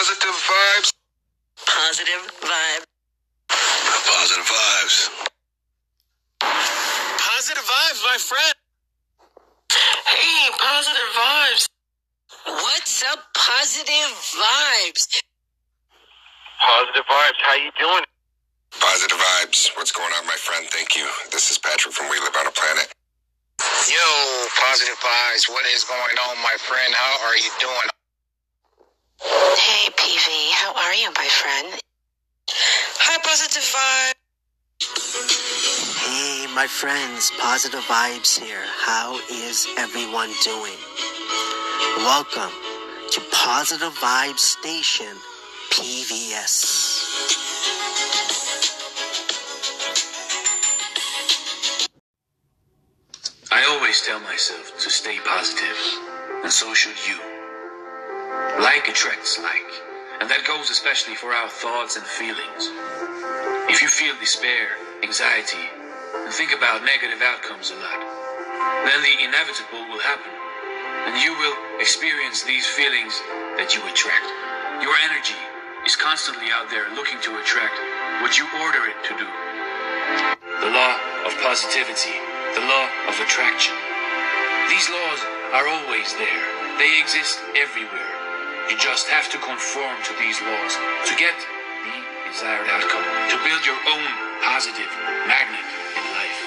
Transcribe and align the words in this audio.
Positive 0.00 0.32
vibes. 0.32 0.92
Positive 1.66 2.22
vibe. 2.40 2.84
Positive 3.50 4.46
vibes. 4.48 5.10
Positive 6.40 7.64
vibes, 7.68 8.00
my 8.08 8.16
friend. 8.16 8.54
Hey, 10.08 10.48
positive 10.56 11.10
vibes. 11.12 11.68
What's 12.46 13.04
up, 13.12 13.18
positive 13.36 14.12
vibes? 14.40 15.20
Positive 16.64 17.04
vibes. 17.04 17.40
How 17.44 17.56
you 17.56 17.70
doing? 17.78 18.04
Positive 18.80 19.18
vibes. 19.18 19.76
What's 19.76 19.92
going 19.92 20.12
on, 20.14 20.26
my 20.26 20.36
friend? 20.40 20.66
Thank 20.70 20.96
you. 20.96 21.06
This 21.30 21.50
is 21.50 21.58
Patrick 21.58 21.92
from 21.92 22.08
We 22.08 22.18
Live 22.20 22.34
on 22.40 22.46
a 22.46 22.50
Planet. 22.52 22.88
Yo, 23.84 24.48
positive 24.64 24.96
vibes. 24.96 25.50
What 25.50 25.66
is 25.66 25.84
going 25.84 26.16
on, 26.16 26.38
my 26.38 26.56
friend? 26.56 26.94
How 26.94 27.26
are 27.28 27.36
you 27.36 27.50
doing? 27.60 27.99
Hey, 29.22 29.90
PV. 29.96 30.52
How 30.52 30.72
are 30.72 30.94
you, 30.94 31.10
my 31.16 31.28
friend? 31.28 31.80
Hi, 32.48 33.18
positive 33.22 33.62
vibe. 33.62 34.14
Hey, 36.00 36.46
my 36.54 36.66
friends, 36.66 37.30
Positive 37.38 37.80
Vibes 37.80 38.38
here. 38.40 38.64
How 38.64 39.18
is 39.30 39.66
everyone 39.76 40.30
doing? 40.42 40.78
Welcome 41.98 42.52
to 43.10 43.20
Positive 43.30 43.92
Vibes 43.98 44.38
Station, 44.38 45.14
PVS. 45.70 46.88
I 53.52 53.64
always 53.68 54.00
tell 54.00 54.20
myself 54.20 54.78
to 54.80 54.90
stay 54.90 55.18
positive, 55.24 55.76
and 56.42 56.50
so 56.52 56.72
should 56.72 56.96
you. 57.06 57.29
Like 58.60 58.88
attracts 58.88 59.40
like, 59.40 59.70
and 60.20 60.28
that 60.28 60.44
goes 60.46 60.70
especially 60.70 61.16
for 61.16 61.32
our 61.32 61.48
thoughts 61.48 61.96
and 61.96 62.04
feelings. 62.04 62.68
If 63.72 63.80
you 63.80 63.88
feel 63.88 64.14
despair, 64.20 64.76
anxiety, 65.02 65.64
and 66.14 66.32
think 66.32 66.52
about 66.52 66.84
negative 66.84 67.24
outcomes 67.24 67.72
a 67.72 67.78
lot, 67.80 68.00
then 68.84 69.00
the 69.00 69.16
inevitable 69.24 69.88
will 69.88 70.02
happen, 70.04 70.32
and 71.08 71.16
you 71.22 71.32
will 71.40 71.56
experience 71.80 72.44
these 72.44 72.68
feelings 72.68 73.16
that 73.56 73.72
you 73.72 73.80
attract. 73.88 74.28
Your 74.84 74.94
energy 75.08 75.38
is 75.88 75.96
constantly 75.96 76.52
out 76.52 76.68
there 76.68 76.92
looking 76.92 77.20
to 77.24 77.40
attract 77.40 77.76
what 78.20 78.36
you 78.36 78.44
order 78.60 78.84
it 78.92 79.00
to 79.08 79.16
do. 79.16 79.28
The 80.60 80.72
law 80.72 80.94
of 81.24 81.32
positivity, 81.40 82.16
the 82.52 82.64
law 82.68 82.86
of 83.08 83.16
attraction. 83.24 83.76
These 84.68 84.92
laws 84.92 85.20
are 85.56 85.66
always 85.66 86.12
there. 86.20 86.44
They 86.76 87.00
exist 87.00 87.40
everywhere. 87.56 88.19
You 88.70 88.78
just 88.78 89.08
have 89.08 89.26
to 89.34 89.38
conform 89.42 89.98
to 90.06 90.14
these 90.22 90.38
laws 90.46 90.78
to 91.10 91.14
get 91.18 91.34
the 91.34 92.30
desired 92.30 92.70
outcome, 92.70 93.02
to 93.02 93.36
build 93.42 93.66
your 93.66 93.74
own 93.74 94.06
positive 94.46 94.86
magnet 95.26 95.66
in 95.98 96.04
life. 96.14 96.38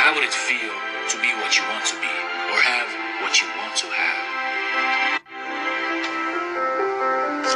How 0.00 0.16
would 0.16 0.24
it 0.24 0.32
feel 0.32 0.72
to 1.12 1.16
be 1.20 1.28
what 1.36 1.52
you 1.52 1.68
want 1.68 1.84
to 1.92 2.00
be, 2.00 2.08
or 2.48 2.56
have 2.64 2.88
what 3.20 3.36
you 3.44 3.48
want 3.60 3.76
to 3.76 3.92
have? 3.92 4.24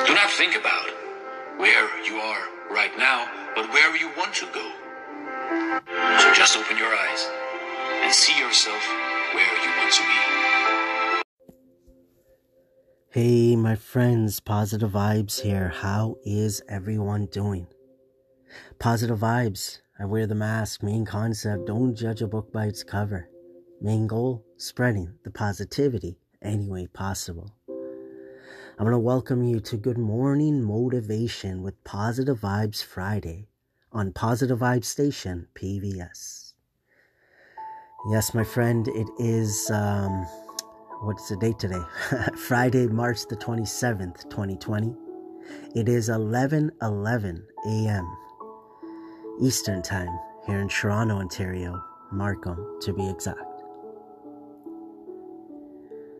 Do 0.04 0.12
not 0.12 0.28
think 0.28 0.52
about 0.54 0.92
where 1.56 1.88
you 2.04 2.20
are 2.20 2.44
right 2.70 2.92
now, 2.98 3.24
but 3.56 3.72
where 3.72 3.96
you 3.96 4.10
want 4.18 4.34
to 4.34 4.44
go. 4.52 4.70
So 6.20 6.28
just 6.34 6.58
open 6.58 6.76
your 6.76 6.92
eyes 6.94 7.26
and 8.04 8.12
see 8.12 8.38
yourself 8.38 8.84
where 9.32 9.48
you 9.64 9.70
want 9.80 9.94
to 9.94 10.02
be. 10.02 10.37
Hey, 13.10 13.56
my 13.56 13.74
friends, 13.74 14.38
Positive 14.38 14.90
Vibes 14.90 15.40
here. 15.40 15.70
How 15.70 16.16
is 16.26 16.60
everyone 16.68 17.24
doing? 17.24 17.66
Positive 18.78 19.18
Vibes. 19.18 19.80
I 19.98 20.04
wear 20.04 20.26
the 20.26 20.34
mask. 20.34 20.82
Main 20.82 21.06
concept 21.06 21.66
don't 21.66 21.94
judge 21.94 22.20
a 22.20 22.26
book 22.26 22.52
by 22.52 22.66
its 22.66 22.84
cover. 22.84 23.30
Main 23.80 24.08
goal 24.08 24.44
spreading 24.58 25.14
the 25.24 25.30
positivity 25.30 26.18
any 26.42 26.68
way 26.68 26.86
possible. 26.86 27.54
I'm 27.66 28.84
going 28.84 28.92
to 28.92 28.98
welcome 28.98 29.42
you 29.42 29.60
to 29.60 29.78
Good 29.78 29.96
Morning 29.96 30.62
Motivation 30.62 31.62
with 31.62 31.82
Positive 31.84 32.38
Vibes 32.38 32.84
Friday 32.84 33.48
on 33.90 34.12
Positive 34.12 34.58
Vibes 34.58 34.84
Station, 34.84 35.48
PVS. 35.54 36.52
Yes, 38.10 38.34
my 38.34 38.44
friend, 38.44 38.86
it 38.86 39.08
is, 39.18 39.70
um, 39.70 40.26
what's 41.00 41.28
the 41.28 41.36
date 41.36 41.58
today? 41.58 41.82
Friday, 42.36 42.86
March 42.86 43.26
the 43.28 43.36
27th, 43.36 44.28
2020. 44.30 44.94
It 45.74 45.88
is 45.88 46.08
11 46.08 46.72
11 46.82 47.46
a.m. 47.66 48.16
Eastern 49.40 49.82
Time 49.82 50.18
here 50.46 50.58
in 50.58 50.68
Toronto, 50.68 51.16
Ontario, 51.16 51.82
Markham 52.10 52.78
to 52.82 52.92
be 52.92 53.08
exact. 53.08 53.62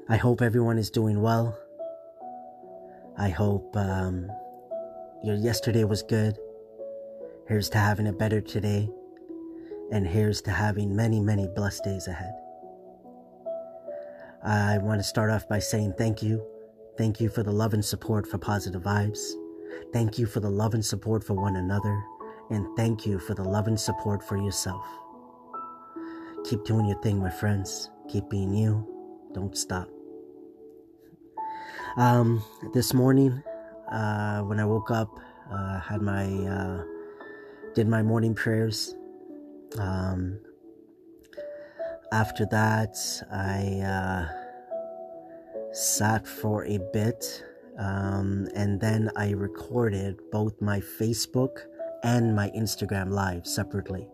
I 0.09 0.17
hope 0.17 0.41
everyone 0.41 0.79
is 0.79 0.91
doing 0.91 1.21
well. 1.21 1.59
I 3.19 3.29
hope 3.29 3.77
um, 3.77 4.31
your 5.23 5.35
yesterday 5.35 5.85
was 5.85 6.03
good. 6.03 6.39
Here's 7.49 7.69
to 7.71 7.79
having 7.79 8.07
a 8.07 8.13
better 8.13 8.41
today. 8.41 8.89
And 9.91 10.07
here's 10.07 10.41
to 10.43 10.51
having 10.51 10.95
many, 10.95 11.21
many 11.21 11.49
blessed 11.49 11.85
days 11.85 12.07
ahead. 12.07 12.33
I 14.45 14.79
want 14.79 15.01
to 15.01 15.05
start 15.05 15.31
off 15.31 15.49
by 15.49 15.59
saying 15.59 15.95
thank 15.99 16.23
you. 16.23 16.45
Thank 16.97 17.21
you 17.21 17.29
for 17.29 17.43
the 17.43 17.53
love 17.53 17.75
and 17.75 17.85
support 17.85 18.27
for 18.27 18.39
positive 18.39 18.83
vibes. 18.83 19.33
Thank 19.93 20.19
you 20.19 20.27
for 20.27 20.41
the 20.41 20.51
love 20.51 20.75
and 20.75 20.85
support 20.85 21.25
for 21.25 21.35
one 21.35 21.57
another. 21.57 22.03
And 22.51 22.67
thank 22.77 23.05
you 23.05 23.19
for 23.19 23.35
the 23.35 23.45
love 23.45 23.67
and 23.67 23.79
support 23.79 24.23
for 24.23 24.37
yourself. 24.37 24.85
Keep 26.45 26.65
doing 26.65 26.87
your 26.87 27.01
thing, 27.03 27.19
my 27.19 27.31
friends. 27.31 27.91
Keep 28.09 28.31
being 28.31 28.55
you. 28.55 28.87
Don't 29.35 29.57
stop. 29.57 29.89
Um, 31.97 32.43
this 32.75 32.95
morning, 32.95 33.43
uh, 33.91 34.43
when 34.43 34.61
I 34.61 34.65
woke 34.65 34.91
up, 34.91 35.19
uh, 35.51 35.81
had 35.81 36.01
my, 36.01 36.25
uh, 36.27 36.85
did 37.75 37.89
my 37.89 38.03
morning 38.03 38.35
prayers. 38.35 38.95
Um, 39.79 40.41
after 42.13 42.47
that, 42.47 42.97
I, 43.31 43.81
uh, 43.81 44.49
sat 45.73 46.27
for 46.27 46.65
a 46.65 46.79
bit, 46.93 47.45
um, 47.79 48.49
and 48.55 48.81
then 48.81 49.11
I 49.17 49.31
recorded 49.31 50.19
both 50.33 50.61
my 50.61 50.81
Facebook 50.81 51.59
and 52.03 52.35
my 52.35 52.51
Instagram 52.51 53.11
live 53.13 53.47
separately. 53.47 54.09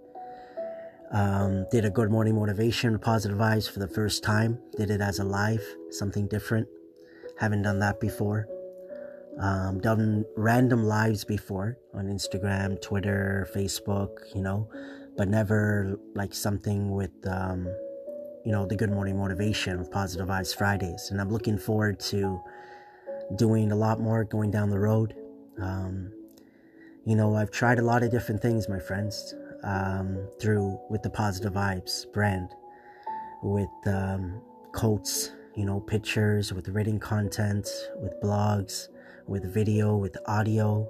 Um, 1.13 1.67
did 1.71 1.85
a 1.85 1.91
good 1.91 2.11
morning 2.11 2.35
motivation, 2.35 2.99
positive 2.99 3.39
vibes 3.39 3.71
for 3.71 3.79
the 3.79 3.89
first 3.89 4.25
time. 4.25 4.59
Did 4.77 4.91
it 4.91 5.01
as 5.01 5.21
a 5.21 5.25
live, 5.25 5.63
something 5.91 6.27
different. 6.27 6.67
Haven't 7.39 7.63
done 7.63 7.79
that 7.81 8.01
before. 8.01 8.49
Um, 9.39 9.81
done 9.81 10.25
random 10.37 10.85
lives 10.85 11.25
before 11.25 11.79
on 11.93 12.07
Instagram, 12.07 12.81
Twitter, 12.81 13.49
Facebook, 13.55 14.35
you 14.35 14.43
know, 14.43 14.69
but 15.17 15.29
never 15.29 15.99
like 16.15 16.35
something 16.35 16.91
with, 16.91 17.13
um, 17.27 17.69
you 18.45 18.53
know, 18.53 18.67
the 18.67 18.77
Good 18.77 18.91
Morning 18.91 19.17
Motivation 19.17 19.79
with 19.79 19.91
Positive 19.91 20.29
Vibes 20.29 20.55
Fridays. 20.55 21.09
And 21.11 21.19
I'm 21.19 21.31
looking 21.31 21.57
forward 21.57 21.99
to 22.01 22.43
doing 23.37 23.73
a 23.73 23.77
lot 23.77 24.01
more 24.01 24.23
going 24.25 24.51
down 24.51 24.69
the 24.69 24.79
road. 24.79 25.15
Um, 25.59 26.13
you 27.07 27.17
know, 27.17 27.37
I've 27.37 27.51
tried 27.51 27.79
a 27.79 27.83
lot 27.83 28.03
of 28.03 28.11
different 28.11 28.43
things, 28.43 28.69
my 28.69 28.79
friends, 28.79 29.35
um, 29.63 30.29
through 30.39 30.79
with 30.91 31.03
the 31.03 31.09
Positive 31.09 31.55
Vibes 31.55 32.13
brand, 32.13 32.51
with 33.43 33.69
um, 33.87 34.43
quotes, 34.73 35.33
you 35.55 35.65
know, 35.65 35.81
pictures, 35.81 36.53
with 36.53 36.69
written 36.69 36.99
content, 36.99 37.67
with 37.97 38.13
blogs, 38.23 38.89
with 39.27 39.55
video, 39.55 39.97
with 39.97 40.19
audio. 40.27 40.87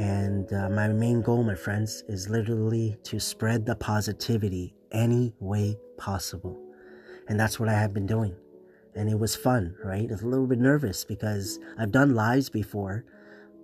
And 0.00 0.52
uh, 0.52 0.68
my 0.68 0.88
main 0.88 1.22
goal, 1.22 1.44
my 1.44 1.54
friends, 1.54 2.02
is 2.08 2.28
literally 2.28 2.96
to 3.04 3.20
spread 3.20 3.66
the 3.66 3.76
positivity 3.76 4.74
any 4.90 5.32
way 5.38 5.78
possible. 5.96 6.61
And 7.32 7.40
that's 7.40 7.58
what 7.58 7.70
I 7.70 7.72
have 7.72 7.94
been 7.94 8.06
doing. 8.06 8.36
And 8.94 9.08
it 9.08 9.18
was 9.18 9.34
fun, 9.34 9.74
right? 9.82 10.06
I 10.06 10.12
was 10.12 10.20
a 10.20 10.26
little 10.26 10.46
bit 10.46 10.58
nervous 10.58 11.02
because 11.02 11.58
I've 11.78 11.90
done 11.90 12.14
lives 12.14 12.50
before, 12.50 13.06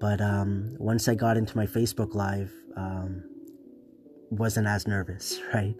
but 0.00 0.22
um, 0.22 0.74
once 0.78 1.06
I 1.06 1.14
got 1.14 1.36
into 1.36 1.54
my 1.54 1.66
Facebook 1.66 2.14
live, 2.14 2.50
um, 2.78 3.24
wasn't 4.30 4.68
as 4.68 4.86
nervous, 4.86 5.38
right? 5.54 5.74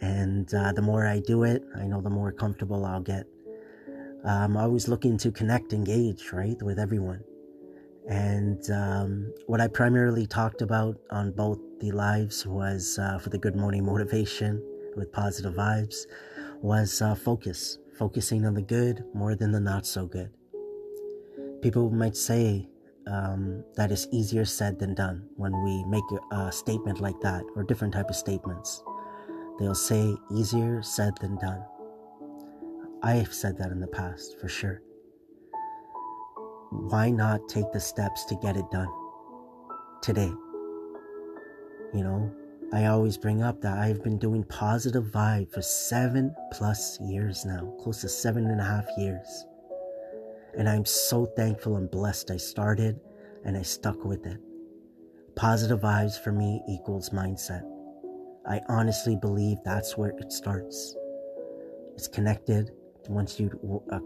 And 0.00 0.52
uh, 0.52 0.72
the 0.72 0.82
more 0.82 1.06
I 1.06 1.20
do 1.20 1.44
it, 1.44 1.64
I 1.74 1.86
know 1.86 2.02
the 2.02 2.10
more 2.10 2.30
comfortable 2.30 2.84
I'll 2.84 3.00
get. 3.00 3.24
I'm 4.26 4.58
always 4.58 4.86
looking 4.86 5.16
to 5.16 5.32
connect, 5.32 5.72
engage, 5.72 6.30
right, 6.30 6.62
with 6.62 6.78
everyone. 6.78 7.24
And 8.06 8.70
um, 8.70 9.32
what 9.46 9.62
I 9.62 9.68
primarily 9.68 10.26
talked 10.26 10.60
about 10.60 10.98
on 11.10 11.32
both 11.32 11.58
the 11.80 11.90
lives 11.90 12.46
was 12.46 12.98
uh, 12.98 13.18
for 13.18 13.30
the 13.30 13.38
good 13.38 13.56
morning 13.56 13.82
motivation 13.82 14.62
with 14.94 15.10
positive 15.10 15.54
vibes 15.54 16.04
was 16.64 17.02
uh, 17.02 17.14
focus, 17.14 17.76
focusing 17.98 18.46
on 18.46 18.54
the 18.54 18.62
good 18.62 19.04
more 19.12 19.34
than 19.34 19.52
the 19.52 19.60
not 19.60 19.84
so 19.84 20.06
good. 20.06 20.30
people 21.60 21.90
might 21.90 22.16
say 22.16 22.66
um, 23.06 23.62
that 23.76 23.92
it's 23.92 24.06
easier 24.12 24.46
said 24.46 24.78
than 24.78 24.94
done 24.94 25.28
when 25.36 25.52
we 25.62 25.84
make 25.84 26.04
a, 26.32 26.36
a 26.36 26.50
statement 26.50 27.02
like 27.02 27.20
that 27.20 27.44
or 27.54 27.64
different 27.64 27.92
type 27.92 28.08
of 28.08 28.16
statements. 28.16 28.82
They'll 29.58 29.74
say 29.74 30.16
easier 30.32 30.82
said 30.82 31.12
than 31.20 31.36
done. 31.36 31.62
I've 33.02 33.34
said 33.34 33.58
that 33.58 33.70
in 33.70 33.78
the 33.78 33.86
past 33.86 34.40
for 34.40 34.48
sure. 34.48 34.80
Why 36.70 37.10
not 37.10 37.46
take 37.46 37.72
the 37.72 37.80
steps 37.80 38.24
to 38.24 38.36
get 38.36 38.56
it 38.56 38.70
done 38.70 38.88
today? 40.00 40.32
You 41.92 42.04
know, 42.04 42.34
I 42.72 42.86
always 42.86 43.16
bring 43.16 43.42
up 43.42 43.60
that 43.60 43.78
I've 43.78 44.02
been 44.02 44.18
doing 44.18 44.44
positive 44.44 45.04
vibe 45.04 45.52
for 45.52 45.62
seven 45.62 46.34
plus 46.52 46.98
years 47.00 47.44
now, 47.44 47.72
close 47.80 48.00
to 48.00 48.08
seven 48.08 48.46
and 48.46 48.60
a 48.60 48.64
half 48.64 48.86
years. 48.96 49.46
And 50.56 50.68
I'm 50.68 50.84
so 50.84 51.26
thankful 51.26 51.76
and 51.76 51.90
blessed 51.90 52.30
I 52.30 52.36
started 52.36 52.98
and 53.44 53.56
I 53.56 53.62
stuck 53.62 54.04
with 54.04 54.26
it. 54.26 54.38
Positive 55.36 55.80
vibes 55.80 56.18
for 56.18 56.32
me 56.32 56.62
equals 56.68 57.10
mindset. 57.10 57.62
I 58.46 58.60
honestly 58.68 59.16
believe 59.16 59.58
that's 59.64 59.96
where 59.96 60.10
it 60.10 60.32
starts. 60.32 60.96
It's 61.94 62.08
connected 62.08 62.70
once 63.08 63.38
you 63.38 63.82
uh, 63.92 64.00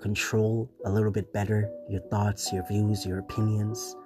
control 0.00 0.70
a 0.84 0.90
little 0.90 1.10
bit 1.10 1.32
better 1.32 1.70
your 1.88 2.00
thoughts, 2.02 2.52
your 2.52 2.66
views, 2.66 3.04
your 3.04 3.18
opinions, 3.18 3.96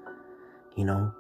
you 0.77 0.85
know, 0.85 1.13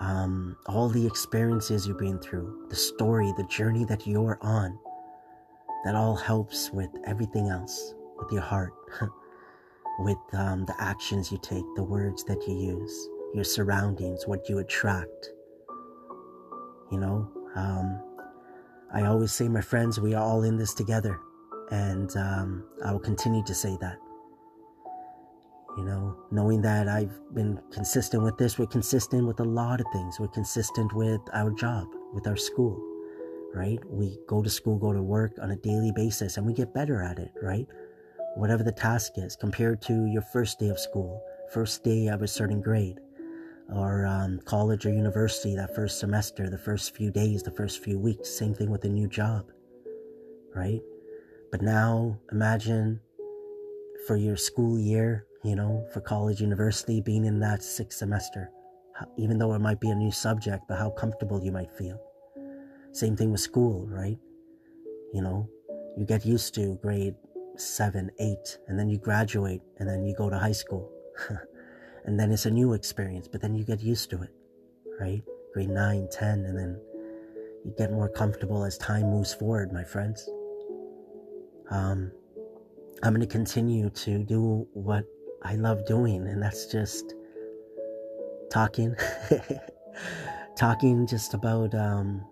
um, 0.00 0.56
all 0.66 0.88
the 0.88 1.06
experiences 1.06 1.86
you've 1.86 1.98
been 1.98 2.18
through, 2.18 2.66
the 2.68 2.76
story, 2.76 3.32
the 3.36 3.44
journey 3.44 3.84
that 3.86 4.06
you're 4.06 4.38
on, 4.42 4.78
that 5.84 5.94
all 5.94 6.16
helps 6.16 6.70
with 6.70 6.90
everything 7.06 7.48
else, 7.48 7.94
with 8.18 8.30
your 8.32 8.42
heart, 8.42 8.72
with 10.00 10.18
um, 10.32 10.64
the 10.66 10.74
actions 10.78 11.32
you 11.32 11.38
take, 11.42 11.64
the 11.76 11.82
words 11.82 12.24
that 12.24 12.42
you 12.46 12.54
use, 12.54 13.08
your 13.34 13.44
surroundings, 13.44 14.26
what 14.26 14.48
you 14.48 14.58
attract. 14.58 15.30
You 16.90 16.98
know, 16.98 17.30
um, 17.54 18.00
I 18.94 19.02
always 19.04 19.32
say, 19.32 19.48
my 19.48 19.60
friends, 19.60 19.98
we 19.98 20.14
are 20.14 20.22
all 20.22 20.42
in 20.42 20.56
this 20.56 20.74
together. 20.74 21.18
And 21.70 22.16
um, 22.16 22.64
I 22.84 22.92
will 22.92 23.00
continue 23.00 23.44
to 23.44 23.54
say 23.54 23.76
that. 23.80 23.98
You 25.76 25.84
know, 25.84 26.16
knowing 26.30 26.62
that 26.62 26.88
I've 26.88 27.20
been 27.34 27.60
consistent 27.70 28.22
with 28.22 28.38
this, 28.38 28.58
we're 28.58 28.66
consistent 28.66 29.26
with 29.26 29.40
a 29.40 29.44
lot 29.44 29.78
of 29.78 29.86
things. 29.92 30.18
We're 30.18 30.28
consistent 30.28 30.94
with 30.94 31.20
our 31.34 31.50
job, 31.50 31.86
with 32.14 32.26
our 32.26 32.36
school, 32.36 32.80
right? 33.54 33.78
We 33.86 34.18
go 34.26 34.42
to 34.42 34.48
school, 34.48 34.78
go 34.78 34.94
to 34.94 35.02
work 35.02 35.32
on 35.42 35.50
a 35.50 35.56
daily 35.56 35.92
basis, 35.92 36.38
and 36.38 36.46
we 36.46 36.54
get 36.54 36.72
better 36.72 37.02
at 37.02 37.18
it, 37.18 37.30
right? 37.42 37.66
Whatever 38.36 38.62
the 38.62 38.72
task 38.72 39.12
is, 39.16 39.36
compared 39.36 39.82
to 39.82 40.06
your 40.06 40.22
first 40.22 40.58
day 40.58 40.70
of 40.70 40.78
school, 40.78 41.22
first 41.52 41.84
day 41.84 42.06
of 42.06 42.22
a 42.22 42.28
certain 42.28 42.62
grade, 42.62 42.98
or 43.74 44.06
um, 44.06 44.40
college 44.46 44.86
or 44.86 44.90
university, 44.94 45.54
that 45.56 45.74
first 45.74 46.00
semester, 46.00 46.48
the 46.48 46.56
first 46.56 46.96
few 46.96 47.10
days, 47.10 47.42
the 47.42 47.50
first 47.50 47.84
few 47.84 47.98
weeks. 47.98 48.30
Same 48.30 48.54
thing 48.54 48.70
with 48.70 48.84
a 48.84 48.88
new 48.88 49.08
job, 49.08 49.50
right? 50.54 50.80
But 51.50 51.60
now 51.60 52.18
imagine 52.32 53.00
for 54.06 54.16
your 54.16 54.36
school 54.36 54.78
year, 54.78 55.26
you 55.46 55.54
know, 55.54 55.86
for 55.92 56.00
college, 56.00 56.40
university, 56.40 57.00
being 57.00 57.24
in 57.24 57.38
that 57.38 57.62
sixth 57.62 57.98
semester, 57.98 58.50
even 59.16 59.38
though 59.38 59.54
it 59.54 59.60
might 59.60 59.80
be 59.80 59.90
a 59.90 59.94
new 59.94 60.10
subject, 60.10 60.64
but 60.68 60.76
how 60.76 60.90
comfortable 60.90 61.40
you 61.40 61.52
might 61.52 61.70
feel. 61.70 62.00
Same 62.92 63.16
thing 63.16 63.30
with 63.30 63.40
school, 63.40 63.86
right? 63.88 64.18
You 65.14 65.22
know, 65.22 65.48
you 65.96 66.04
get 66.04 66.26
used 66.26 66.52
to 66.56 66.76
grade 66.82 67.14
seven, 67.56 68.10
eight, 68.18 68.58
and 68.66 68.76
then 68.76 68.88
you 68.88 68.98
graduate, 68.98 69.62
and 69.78 69.88
then 69.88 70.04
you 70.04 70.16
go 70.16 70.28
to 70.28 70.36
high 70.36 70.52
school. 70.52 70.90
and 72.06 72.18
then 72.18 72.32
it's 72.32 72.46
a 72.46 72.50
new 72.50 72.72
experience, 72.72 73.28
but 73.28 73.40
then 73.40 73.54
you 73.54 73.64
get 73.64 73.80
used 73.80 74.10
to 74.10 74.22
it, 74.22 74.30
right? 74.98 75.22
Grade 75.54 75.70
nine, 75.70 76.08
ten, 76.10 76.44
and 76.44 76.58
then 76.58 76.80
you 77.64 77.72
get 77.78 77.92
more 77.92 78.08
comfortable 78.08 78.64
as 78.64 78.76
time 78.78 79.10
moves 79.10 79.32
forward, 79.32 79.72
my 79.72 79.84
friends. 79.84 80.28
Um, 81.70 82.10
I'm 83.02 83.14
going 83.14 83.20
to 83.20 83.32
continue 83.32 83.90
to 83.90 84.24
do 84.24 84.66
what 84.72 85.04
I 85.46 85.54
love 85.54 85.86
doing, 85.86 86.26
and 86.26 86.42
that's 86.42 86.66
just 86.66 87.14
talking, 88.50 88.96
talking 90.56 91.06
just 91.06 91.34
about 91.34 91.72
um, 91.72 92.26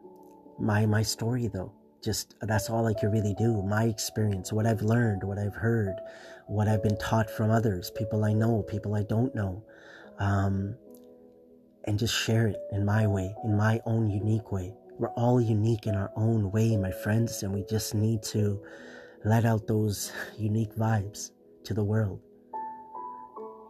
my 0.58 0.84
my 0.84 1.02
story. 1.02 1.46
Though, 1.46 1.72
just 2.02 2.34
that's 2.42 2.68
all 2.70 2.86
I 2.88 2.92
can 2.92 3.12
really 3.12 3.34
do. 3.34 3.62
My 3.62 3.84
experience, 3.84 4.52
what 4.52 4.66
I've 4.66 4.82
learned, 4.82 5.22
what 5.22 5.38
I've 5.38 5.54
heard, 5.54 5.94
what 6.48 6.66
I've 6.66 6.82
been 6.82 6.98
taught 6.98 7.30
from 7.30 7.52
others, 7.52 7.92
people 7.92 8.24
I 8.24 8.32
know, 8.32 8.62
people 8.62 8.96
I 8.96 9.04
don't 9.04 9.32
know, 9.32 9.62
um, 10.18 10.74
and 11.84 11.96
just 11.96 12.14
share 12.14 12.48
it 12.48 12.56
in 12.72 12.84
my 12.84 13.06
way, 13.06 13.32
in 13.44 13.56
my 13.56 13.80
own 13.86 14.10
unique 14.10 14.50
way. 14.50 14.74
We're 14.98 15.10
all 15.10 15.40
unique 15.40 15.86
in 15.86 15.94
our 15.94 16.10
own 16.16 16.50
way, 16.50 16.76
my 16.76 16.90
friends, 16.90 17.44
and 17.44 17.54
we 17.54 17.64
just 17.70 17.94
need 17.94 18.24
to 18.24 18.60
let 19.24 19.44
out 19.44 19.68
those 19.68 20.10
unique 20.36 20.74
vibes 20.74 21.30
to 21.62 21.74
the 21.74 21.84
world. 21.84 22.20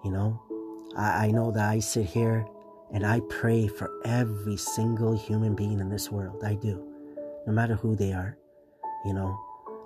You 0.05 0.11
know, 0.11 0.43
I, 0.97 1.27
I 1.27 1.31
know 1.31 1.51
that 1.51 1.69
I 1.69 1.79
sit 1.81 2.07
here 2.07 2.47
and 2.93 3.07
I 3.07 3.21
pray 3.29 3.67
for 3.67 3.91
every 4.05 4.57
single 4.57 5.17
human 5.17 5.55
being 5.55 5.81
in 5.81 5.89
this 5.89 6.11
world. 6.11 6.45
I 6.45 6.55
do, 6.55 6.85
no 7.47 7.53
matter 7.53 7.75
who 7.75 7.97
they 7.97 8.13
are. 8.13 8.37
You 9.05 9.15
know, 9.15 9.39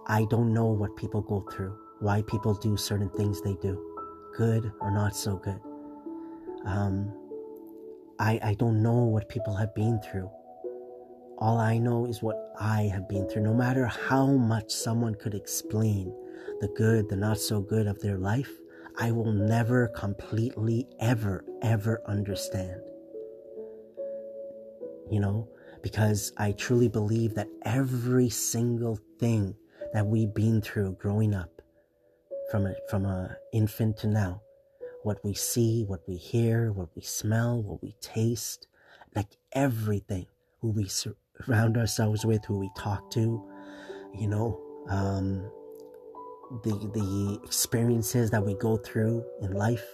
I 0.06 0.26
don't 0.30 0.52
know 0.52 0.66
what 0.66 0.96
people 0.96 1.22
go 1.22 1.46
through, 1.52 1.78
why 2.00 2.22
people 2.22 2.54
do 2.54 2.76
certain 2.76 3.10
things 3.10 3.40
they 3.40 3.54
do, 3.54 3.80
good 4.36 4.72
or 4.80 4.90
not 4.90 5.14
so 5.16 5.36
good. 5.36 5.60
Um, 6.64 7.12
I, 8.18 8.40
I 8.42 8.54
don't 8.54 8.82
know 8.82 9.04
what 9.04 9.28
people 9.28 9.54
have 9.54 9.74
been 9.74 10.00
through. 10.00 10.30
All 11.38 11.58
I 11.58 11.78
know 11.78 12.06
is 12.06 12.20
what 12.20 12.52
I 12.58 12.82
have 12.92 13.08
been 13.08 13.28
through. 13.28 13.42
No 13.42 13.54
matter 13.54 13.86
how 13.86 14.26
much 14.26 14.72
someone 14.72 15.14
could 15.14 15.34
explain 15.34 16.12
the 16.60 16.68
good, 16.76 17.08
the 17.08 17.16
not 17.16 17.38
so 17.38 17.60
good 17.60 17.86
of 17.86 18.00
their 18.00 18.18
life, 18.18 18.50
I 19.00 19.12
will 19.12 19.32
never 19.32 19.88
completely, 19.88 20.88
ever, 20.98 21.44
ever 21.62 22.02
understand. 22.06 22.80
You 25.08 25.20
know, 25.20 25.48
because 25.82 26.32
I 26.36 26.52
truly 26.52 26.88
believe 26.88 27.34
that 27.34 27.48
every 27.62 28.28
single 28.28 28.98
thing 29.20 29.54
that 29.92 30.04
we've 30.04 30.34
been 30.34 30.60
through 30.60 30.96
growing 31.00 31.32
up, 31.32 31.62
from 32.50 32.66
a, 32.66 32.74
from 32.90 33.06
a 33.06 33.36
infant 33.52 33.98
to 33.98 34.08
now, 34.08 34.42
what 35.04 35.24
we 35.24 35.32
see, 35.32 35.84
what 35.84 36.00
we 36.08 36.16
hear, 36.16 36.72
what 36.72 36.88
we 36.96 37.02
smell, 37.02 37.62
what 37.62 37.80
we 37.80 37.94
taste, 38.00 38.66
like 39.14 39.38
everything, 39.52 40.26
who 40.60 40.70
we 40.70 40.88
surround 40.88 41.76
ourselves 41.76 42.26
with, 42.26 42.44
who 42.44 42.58
we 42.58 42.70
talk 42.76 43.10
to, 43.12 43.48
you 44.12 44.26
know, 44.26 44.60
um, 44.88 45.48
the 46.62 46.70
the 46.94 47.40
experiences 47.44 48.30
that 48.30 48.44
we 48.44 48.54
go 48.54 48.76
through 48.76 49.24
in 49.42 49.52
life 49.52 49.84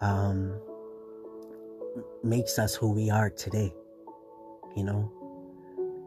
um, 0.00 0.60
makes 2.22 2.58
us 2.58 2.74
who 2.74 2.92
we 2.92 3.10
are 3.10 3.30
today. 3.30 3.74
You 4.76 4.84
know, 4.84 5.12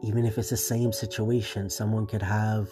even 0.02 0.24
if 0.24 0.38
it's 0.38 0.50
the 0.50 0.56
same 0.56 0.92
situation, 0.92 1.68
someone 1.68 2.06
could 2.06 2.22
have 2.22 2.70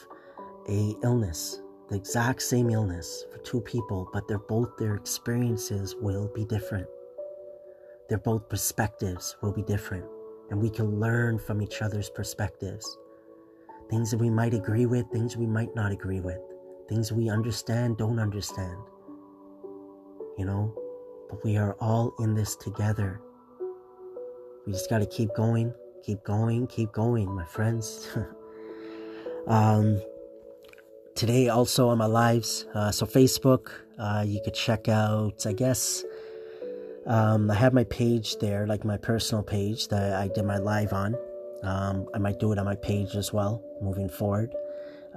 a 0.68 0.94
illness, 1.02 1.60
the 1.88 1.96
exact 1.96 2.42
same 2.42 2.70
illness 2.70 3.24
for 3.30 3.38
two 3.38 3.60
people, 3.60 4.08
but 4.12 4.26
they're 4.28 4.38
both 4.38 4.76
their 4.78 4.94
experiences 4.94 5.94
will 6.00 6.30
be 6.34 6.44
different. 6.44 6.86
Their 8.08 8.18
both 8.18 8.48
perspectives 8.48 9.36
will 9.42 9.52
be 9.52 9.62
different 9.62 10.04
and 10.50 10.60
we 10.60 10.68
can 10.68 10.98
learn 10.98 11.38
from 11.38 11.62
each 11.62 11.80
other's 11.80 12.10
perspectives. 12.10 12.98
Things 13.90 14.10
that 14.12 14.18
we 14.18 14.30
might 14.30 14.54
agree 14.54 14.86
with, 14.86 15.06
things 15.10 15.36
we 15.36 15.46
might 15.46 15.74
not 15.74 15.90
agree 15.90 16.20
with, 16.20 16.38
things 16.88 17.12
we 17.12 17.28
understand, 17.28 17.96
don't 17.96 18.20
understand. 18.20 18.78
You 20.38 20.44
know, 20.44 20.72
but 21.28 21.44
we 21.44 21.56
are 21.56 21.74
all 21.80 22.14
in 22.20 22.34
this 22.34 22.54
together. 22.56 23.20
We 24.66 24.72
just 24.72 24.88
got 24.88 24.98
to 24.98 25.06
keep 25.06 25.34
going, 25.34 25.74
keep 26.04 26.22
going, 26.22 26.68
keep 26.68 26.92
going, 26.92 27.34
my 27.34 27.44
friends. 27.44 28.08
um, 29.48 30.00
today 31.14 31.48
also 31.48 31.88
on 31.88 31.98
my 31.98 32.06
lives, 32.06 32.66
uh, 32.74 32.92
so 32.92 33.06
Facebook, 33.06 33.70
uh, 33.98 34.24
you 34.26 34.40
could 34.44 34.54
check 34.54 34.88
out, 34.88 35.46
I 35.46 35.52
guess, 35.52 36.04
um, 37.06 37.50
I 37.50 37.54
have 37.54 37.72
my 37.72 37.84
page 37.84 38.36
there, 38.38 38.66
like 38.66 38.84
my 38.84 38.96
personal 38.96 39.42
page 39.42 39.88
that 39.88 40.14
I 40.14 40.28
did 40.28 40.44
my 40.44 40.58
live 40.58 40.92
on. 40.92 41.16
Um, 41.62 42.08
I 42.14 42.18
might 42.18 42.38
do 42.38 42.52
it 42.52 42.58
on 42.58 42.64
my 42.64 42.76
page 42.76 43.16
as 43.16 43.32
well 43.32 43.62
moving 43.80 44.08
forward. 44.08 44.54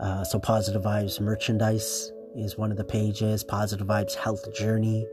Uh, 0.01 0.23
so, 0.23 0.39
Positive 0.39 0.81
Vibes 0.81 1.19
Merchandise 1.19 2.11
is 2.35 2.57
one 2.57 2.71
of 2.71 2.77
the 2.77 2.83
pages, 2.83 3.43
Positive 3.43 3.85
Vibes 3.85 4.15
Health 4.15 4.53
Journey, 4.53 5.05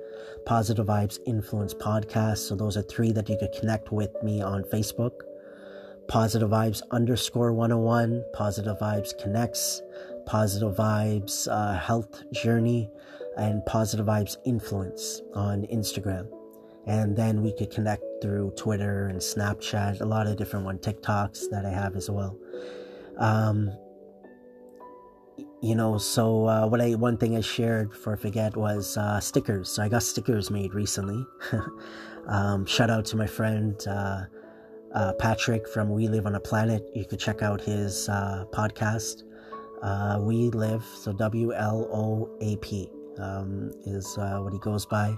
Positive 0.47 0.87
Vibes 0.87 1.19
Influence 1.27 1.75
Podcast. 1.75 2.39
So, 2.39 2.57
those 2.57 2.77
are 2.77 2.83
three 2.83 3.13
that 3.13 3.29
you 3.29 3.37
could 3.37 3.53
connect 3.53 3.93
with 3.93 4.11
me 4.23 4.41
on 4.41 4.65
Facebook. 4.65 5.21
Positive 6.09 6.51
Vibes 6.51 6.83
underscore 6.91 7.53
101, 7.53 8.25
Positive 8.33 8.77
Vibes 8.79 9.17
Connects, 9.17 9.83
Positive 10.27 10.75
Vibes 10.75 11.47
uh, 11.49 11.79
Health 11.79 12.25
Journey, 12.33 12.91
and 13.37 13.65
Positive 13.67 14.07
Vibes 14.07 14.37
Influence 14.45 15.23
on 15.35 15.63
Instagram. 15.73 16.27
And 16.87 17.17
then 17.17 17.43
we 17.43 17.53
could 17.53 17.71
connect 17.71 18.03
through 18.21 18.53
Twitter 18.57 19.09
and 19.09 19.19
Snapchat, 19.19 20.01
a 20.01 20.05
lot 20.05 20.27
of 20.27 20.37
different 20.37 20.65
one, 20.65 20.79
TikToks 20.79 21.51
that 21.51 21.65
I 21.65 21.71
have 21.71 21.97
as 21.97 22.11
well. 22.11 22.39
Um, 23.19 23.71
you 25.63 25.75
know, 25.75 25.99
so 25.99 26.47
uh, 26.47 26.67
what 26.67 26.81
I 26.81 26.95
one 26.95 27.19
thing 27.19 27.37
I 27.37 27.41
shared 27.41 27.95
for 27.95 28.17
forget 28.17 28.57
was 28.57 28.97
uh, 28.97 29.21
stickers. 29.21 29.69
So 29.69 29.83
I 29.83 29.89
got 29.89 30.03
stickers 30.03 30.51
made 30.51 30.73
recently. 30.75 31.25
um, 32.29 32.65
shout 32.65 32.91
out 32.91 33.05
to 33.07 33.17
my 33.17 33.27
friend 33.27 33.79
uh, 33.87 34.25
uh, 34.95 35.13
Patrick 35.15 35.69
from 35.69 35.91
We 35.91 36.09
Live 36.09 36.27
on 36.27 36.35
a 36.35 36.41
Planet. 36.41 36.83
You 36.95 37.05
could 37.05 37.21
check 37.21 37.43
out 37.43 37.61
his 37.61 38.09
uh, 38.09 38.47
podcast. 38.53 39.25
Uh, 39.83 40.19
we 40.21 40.51
Live, 40.51 40.85
so 40.85 41.13
W 41.13 41.53
L 41.53 41.89
O 41.93 42.31
A 42.41 42.57
P 42.57 42.91
um, 43.19 43.71
is 43.85 44.17
what 44.17 44.53
he 44.53 44.59
goes 44.61 44.87
by, 44.87 45.15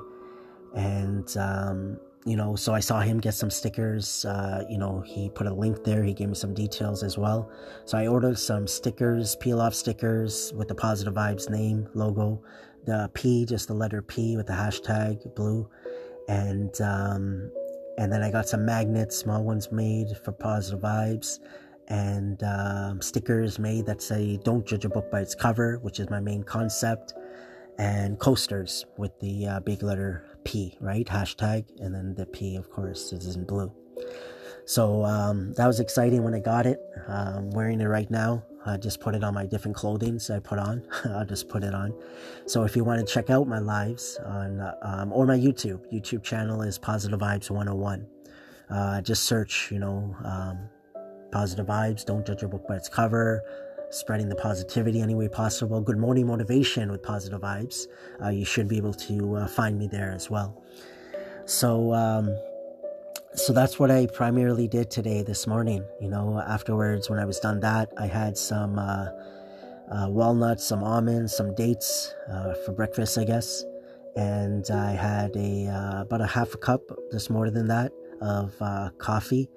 and 0.74 1.36
um, 1.36 1.98
you 2.24 2.36
know, 2.36 2.54
so 2.54 2.72
I 2.72 2.80
saw 2.80 3.00
him 3.00 3.18
get 3.18 3.34
some 3.34 3.50
stickers. 3.50 4.24
Uh, 4.24 4.64
you 4.68 4.78
know, 4.78 5.00
he 5.00 5.28
put 5.30 5.46
a 5.46 5.52
link 5.52 5.82
there. 5.82 6.04
He 6.04 6.14
gave 6.14 6.28
me 6.28 6.34
some 6.34 6.54
details 6.54 7.02
as 7.02 7.18
well. 7.18 7.50
So 7.84 7.98
I 7.98 8.06
ordered 8.06 8.38
some 8.38 8.66
stickers, 8.66 9.34
peel 9.36 9.60
off 9.60 9.74
stickers 9.74 10.52
with 10.54 10.68
the 10.68 10.74
Positive 10.74 11.14
Vibes 11.14 11.50
name, 11.50 11.88
logo, 11.94 12.42
the 12.84 13.10
P, 13.14 13.44
just 13.44 13.68
the 13.68 13.74
letter 13.74 14.02
P 14.02 14.36
with 14.36 14.46
the 14.46 14.52
hashtag 14.52 15.34
blue, 15.34 15.68
and 16.28 16.80
um, 16.80 17.50
and 17.98 18.12
then 18.12 18.22
I 18.22 18.30
got 18.30 18.48
some 18.48 18.64
magnets, 18.64 19.16
small 19.16 19.42
ones 19.42 19.70
made 19.70 20.16
for 20.24 20.32
Positive 20.32 20.80
Vibes, 20.80 21.40
and 21.88 22.42
um, 22.42 23.00
stickers 23.00 23.58
made 23.58 23.86
that 23.86 24.02
say 24.02 24.38
"Don't 24.44 24.66
judge 24.66 24.84
a 24.84 24.88
book 24.88 25.10
by 25.10 25.20
its 25.20 25.34
cover," 25.34 25.78
which 25.78 26.00
is 26.00 26.10
my 26.10 26.20
main 26.20 26.42
concept, 26.42 27.14
and 27.78 28.18
coasters 28.18 28.84
with 28.96 29.18
the 29.20 29.46
uh, 29.46 29.60
big 29.60 29.82
letter 29.82 30.24
P, 30.44 30.76
right? 30.80 31.06
Hashtag, 31.06 31.64
and 31.80 31.94
then 31.94 32.14
the 32.14 32.26
P, 32.26 32.56
of 32.56 32.70
course, 32.70 33.12
is 33.12 33.36
in 33.36 33.44
blue. 33.44 33.72
So 34.64 35.04
um, 35.04 35.52
that 35.54 35.66
was 35.66 35.80
exciting 35.80 36.22
when 36.22 36.34
I 36.34 36.40
got 36.40 36.66
it. 36.66 36.80
I'm 37.08 37.50
wearing 37.50 37.80
it 37.80 37.86
right 37.86 38.10
now. 38.10 38.44
I 38.64 38.76
just 38.76 39.00
put 39.00 39.14
it 39.14 39.24
on 39.24 39.34
my 39.34 39.44
different 39.44 39.76
clothing 39.76 40.20
so 40.20 40.36
I 40.36 40.38
put 40.38 40.58
on. 40.58 40.86
I'll 41.04 41.26
just 41.26 41.48
put 41.48 41.64
it 41.64 41.74
on. 41.74 41.92
So 42.46 42.62
if 42.62 42.76
you 42.76 42.84
want 42.84 43.06
to 43.06 43.12
check 43.12 43.28
out 43.28 43.48
my 43.48 43.58
lives 43.58 44.18
on 44.24 44.60
um, 44.82 45.12
or 45.12 45.26
my 45.26 45.36
YouTube, 45.36 45.80
YouTube 45.92 46.22
channel 46.22 46.62
is 46.62 46.78
Positive 46.78 47.18
Vibes 47.18 47.50
101. 47.50 48.06
Uh, 48.70 49.00
just 49.00 49.24
search, 49.24 49.70
you 49.72 49.80
know, 49.80 50.16
um, 50.24 50.68
Positive 51.32 51.66
Vibes. 51.66 52.04
Don't 52.04 52.24
judge 52.24 52.42
a 52.42 52.48
book 52.48 52.66
by 52.68 52.76
its 52.76 52.88
cover 52.88 53.42
spreading 53.92 54.28
the 54.28 54.34
positivity 54.34 55.00
any 55.02 55.14
way 55.14 55.28
possible. 55.28 55.80
Good 55.80 55.98
morning 55.98 56.26
motivation 56.26 56.90
with 56.90 57.02
positive 57.02 57.42
vibes. 57.42 57.86
Uh, 58.22 58.30
you 58.30 58.44
should 58.44 58.66
be 58.66 58.78
able 58.78 58.94
to 58.94 59.36
uh, 59.36 59.46
find 59.46 59.78
me 59.78 59.86
there 59.86 60.12
as 60.12 60.30
well. 60.30 60.62
So, 61.44 61.92
um, 61.92 62.34
so 63.34 63.52
that's 63.52 63.78
what 63.78 63.90
I 63.90 64.06
primarily 64.06 64.66
did 64.66 64.90
today, 64.90 65.22
this 65.22 65.46
morning. 65.46 65.84
You 66.00 66.08
know, 66.08 66.40
afterwards, 66.40 67.10
when 67.10 67.18
I 67.18 67.26
was 67.26 67.38
done 67.38 67.60
that, 67.60 67.92
I 67.98 68.06
had 68.06 68.36
some 68.36 68.78
uh, 68.78 69.08
uh 69.90 70.08
walnuts, 70.08 70.64
some 70.64 70.82
almonds, 70.82 71.36
some 71.36 71.54
dates 71.54 72.14
uh, 72.30 72.54
for 72.64 72.72
breakfast, 72.72 73.18
I 73.18 73.24
guess. 73.24 73.64
And 74.16 74.70
I 74.70 74.92
had 74.92 75.36
a 75.36 75.66
uh, 75.68 76.02
about 76.02 76.22
a 76.22 76.26
half 76.26 76.54
a 76.54 76.58
cup, 76.58 76.80
just 77.10 77.30
more 77.30 77.50
than 77.50 77.68
that, 77.68 77.92
of 78.20 78.54
coffee 78.98 79.48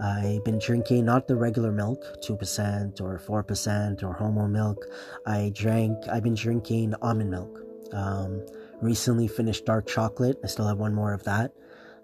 I've 0.00 0.44
been 0.44 0.58
drinking 0.58 1.04
not 1.04 1.26
the 1.26 1.34
regular 1.34 1.72
milk, 1.72 2.04
2% 2.22 3.00
or 3.00 3.18
4% 3.18 4.02
or 4.02 4.12
homo 4.12 4.46
milk. 4.46 4.84
I 5.26 5.50
drank, 5.54 5.96
I've 6.08 6.22
been 6.22 6.34
drinking 6.34 6.94
almond 7.02 7.30
milk. 7.30 7.60
Um, 7.92 8.46
recently 8.80 9.26
finished 9.26 9.64
dark 9.64 9.86
chocolate. 9.86 10.38
I 10.44 10.46
still 10.46 10.68
have 10.68 10.78
one 10.78 10.94
more 10.94 11.12
of 11.12 11.24
that. 11.24 11.52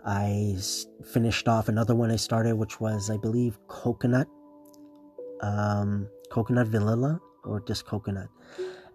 I 0.04 0.56
finished 1.04 1.48
off 1.48 1.68
another 1.68 1.94
one 1.94 2.10
I 2.10 2.16
started, 2.16 2.56
which 2.56 2.80
was, 2.80 3.10
I 3.10 3.16
believe, 3.16 3.58
coconut, 3.68 4.28
um, 5.40 6.08
coconut 6.30 6.66
vanilla 6.66 7.20
or 7.44 7.60
just 7.60 7.86
coconut. 7.86 8.28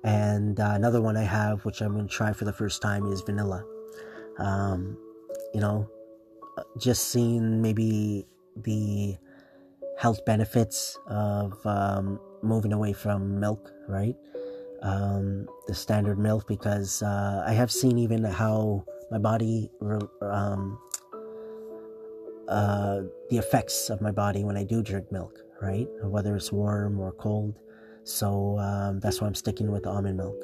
And 0.03 0.59
uh, 0.59 0.71
another 0.73 1.01
one 1.01 1.17
I 1.17 1.23
have, 1.23 1.65
which 1.65 1.81
I'm 1.81 1.93
going 1.93 2.07
to 2.07 2.13
try 2.13 2.33
for 2.33 2.45
the 2.45 2.53
first 2.53 2.81
time, 2.81 3.11
is 3.11 3.21
vanilla. 3.21 3.65
Um, 4.37 4.97
you 5.53 5.59
know, 5.59 5.89
just 6.77 7.09
seeing 7.09 7.61
maybe 7.61 8.27
the 8.63 9.17
health 9.97 10.23
benefits 10.25 10.97
of 11.07 11.53
um, 11.65 12.19
moving 12.41 12.73
away 12.73 12.93
from 12.93 13.39
milk, 13.39 13.71
right? 13.87 14.15
Um, 14.81 15.47
the 15.67 15.73
standard 15.73 16.17
milk, 16.17 16.47
because 16.47 17.01
uh, 17.03 17.43
I 17.45 17.53
have 17.53 17.71
seen 17.71 17.97
even 17.97 18.23
how 18.23 18.85
my 19.11 19.17
body, 19.17 19.69
um, 20.21 20.79
uh, 22.47 23.01
the 23.29 23.37
effects 23.37 23.89
of 23.89 24.01
my 24.01 24.11
body 24.11 24.43
when 24.43 24.55
I 24.55 24.63
do 24.63 24.81
drink 24.81 25.11
milk, 25.11 25.37
right? 25.61 25.87
Whether 26.01 26.35
it's 26.35 26.51
warm 26.51 26.99
or 26.99 27.11
cold. 27.11 27.59
So 28.03 28.57
um, 28.59 28.99
that's 28.99 29.19
why 29.19 29.27
I'm 29.27 29.35
sticking 29.35 29.71
with 29.71 29.85
almond 29.85 30.17
milk. 30.17 30.41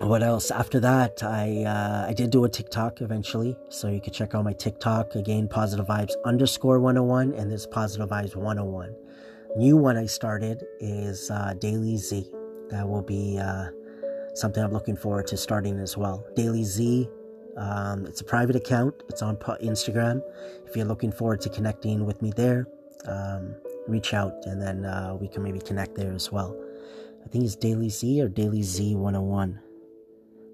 What 0.00 0.24
else? 0.24 0.50
After 0.50 0.80
that, 0.80 1.22
I 1.22 1.62
uh, 1.62 2.06
I 2.08 2.12
did 2.14 2.30
do 2.30 2.44
a 2.44 2.48
TikTok 2.48 3.00
eventually, 3.00 3.56
so 3.68 3.88
you 3.88 4.00
can 4.00 4.12
check 4.12 4.34
out 4.34 4.42
my 4.42 4.52
TikTok 4.52 5.14
again. 5.14 5.46
Positive 5.46 5.86
Vibes 5.86 6.12
underscore 6.24 6.80
101, 6.80 7.32
and 7.34 7.50
this 7.50 7.64
Positive 7.64 8.08
Vibes 8.08 8.34
101. 8.34 8.92
New 9.56 9.76
one 9.76 9.96
I 9.96 10.06
started 10.06 10.64
is 10.80 11.30
uh, 11.30 11.54
Daily 11.60 11.96
Z. 11.96 12.28
That 12.70 12.88
will 12.88 13.02
be 13.02 13.38
uh, 13.38 13.68
something 14.34 14.64
I'm 14.64 14.72
looking 14.72 14.96
forward 14.96 15.28
to 15.28 15.36
starting 15.36 15.78
as 15.78 15.96
well. 15.96 16.26
Daily 16.34 16.64
Z. 16.64 17.08
Um, 17.56 18.04
it's 18.04 18.20
a 18.20 18.24
private 18.24 18.56
account. 18.56 18.96
It's 19.08 19.22
on 19.22 19.36
Instagram. 19.36 20.22
If 20.66 20.74
you're 20.74 20.86
looking 20.86 21.12
forward 21.12 21.40
to 21.42 21.48
connecting 21.48 22.04
with 22.04 22.20
me 22.20 22.32
there, 22.34 22.66
um, 23.06 23.54
reach 23.86 24.12
out, 24.12 24.34
and 24.46 24.60
then 24.60 24.84
uh, 24.84 25.16
we 25.20 25.28
can 25.28 25.44
maybe 25.44 25.60
connect 25.60 25.94
there 25.94 26.12
as 26.12 26.32
well. 26.32 26.60
I 27.24 27.28
think 27.28 27.44
it's 27.44 27.54
Daily 27.54 27.90
Z 27.90 28.20
or 28.20 28.28
Daily 28.28 28.64
Z 28.64 28.96
101. 28.96 29.60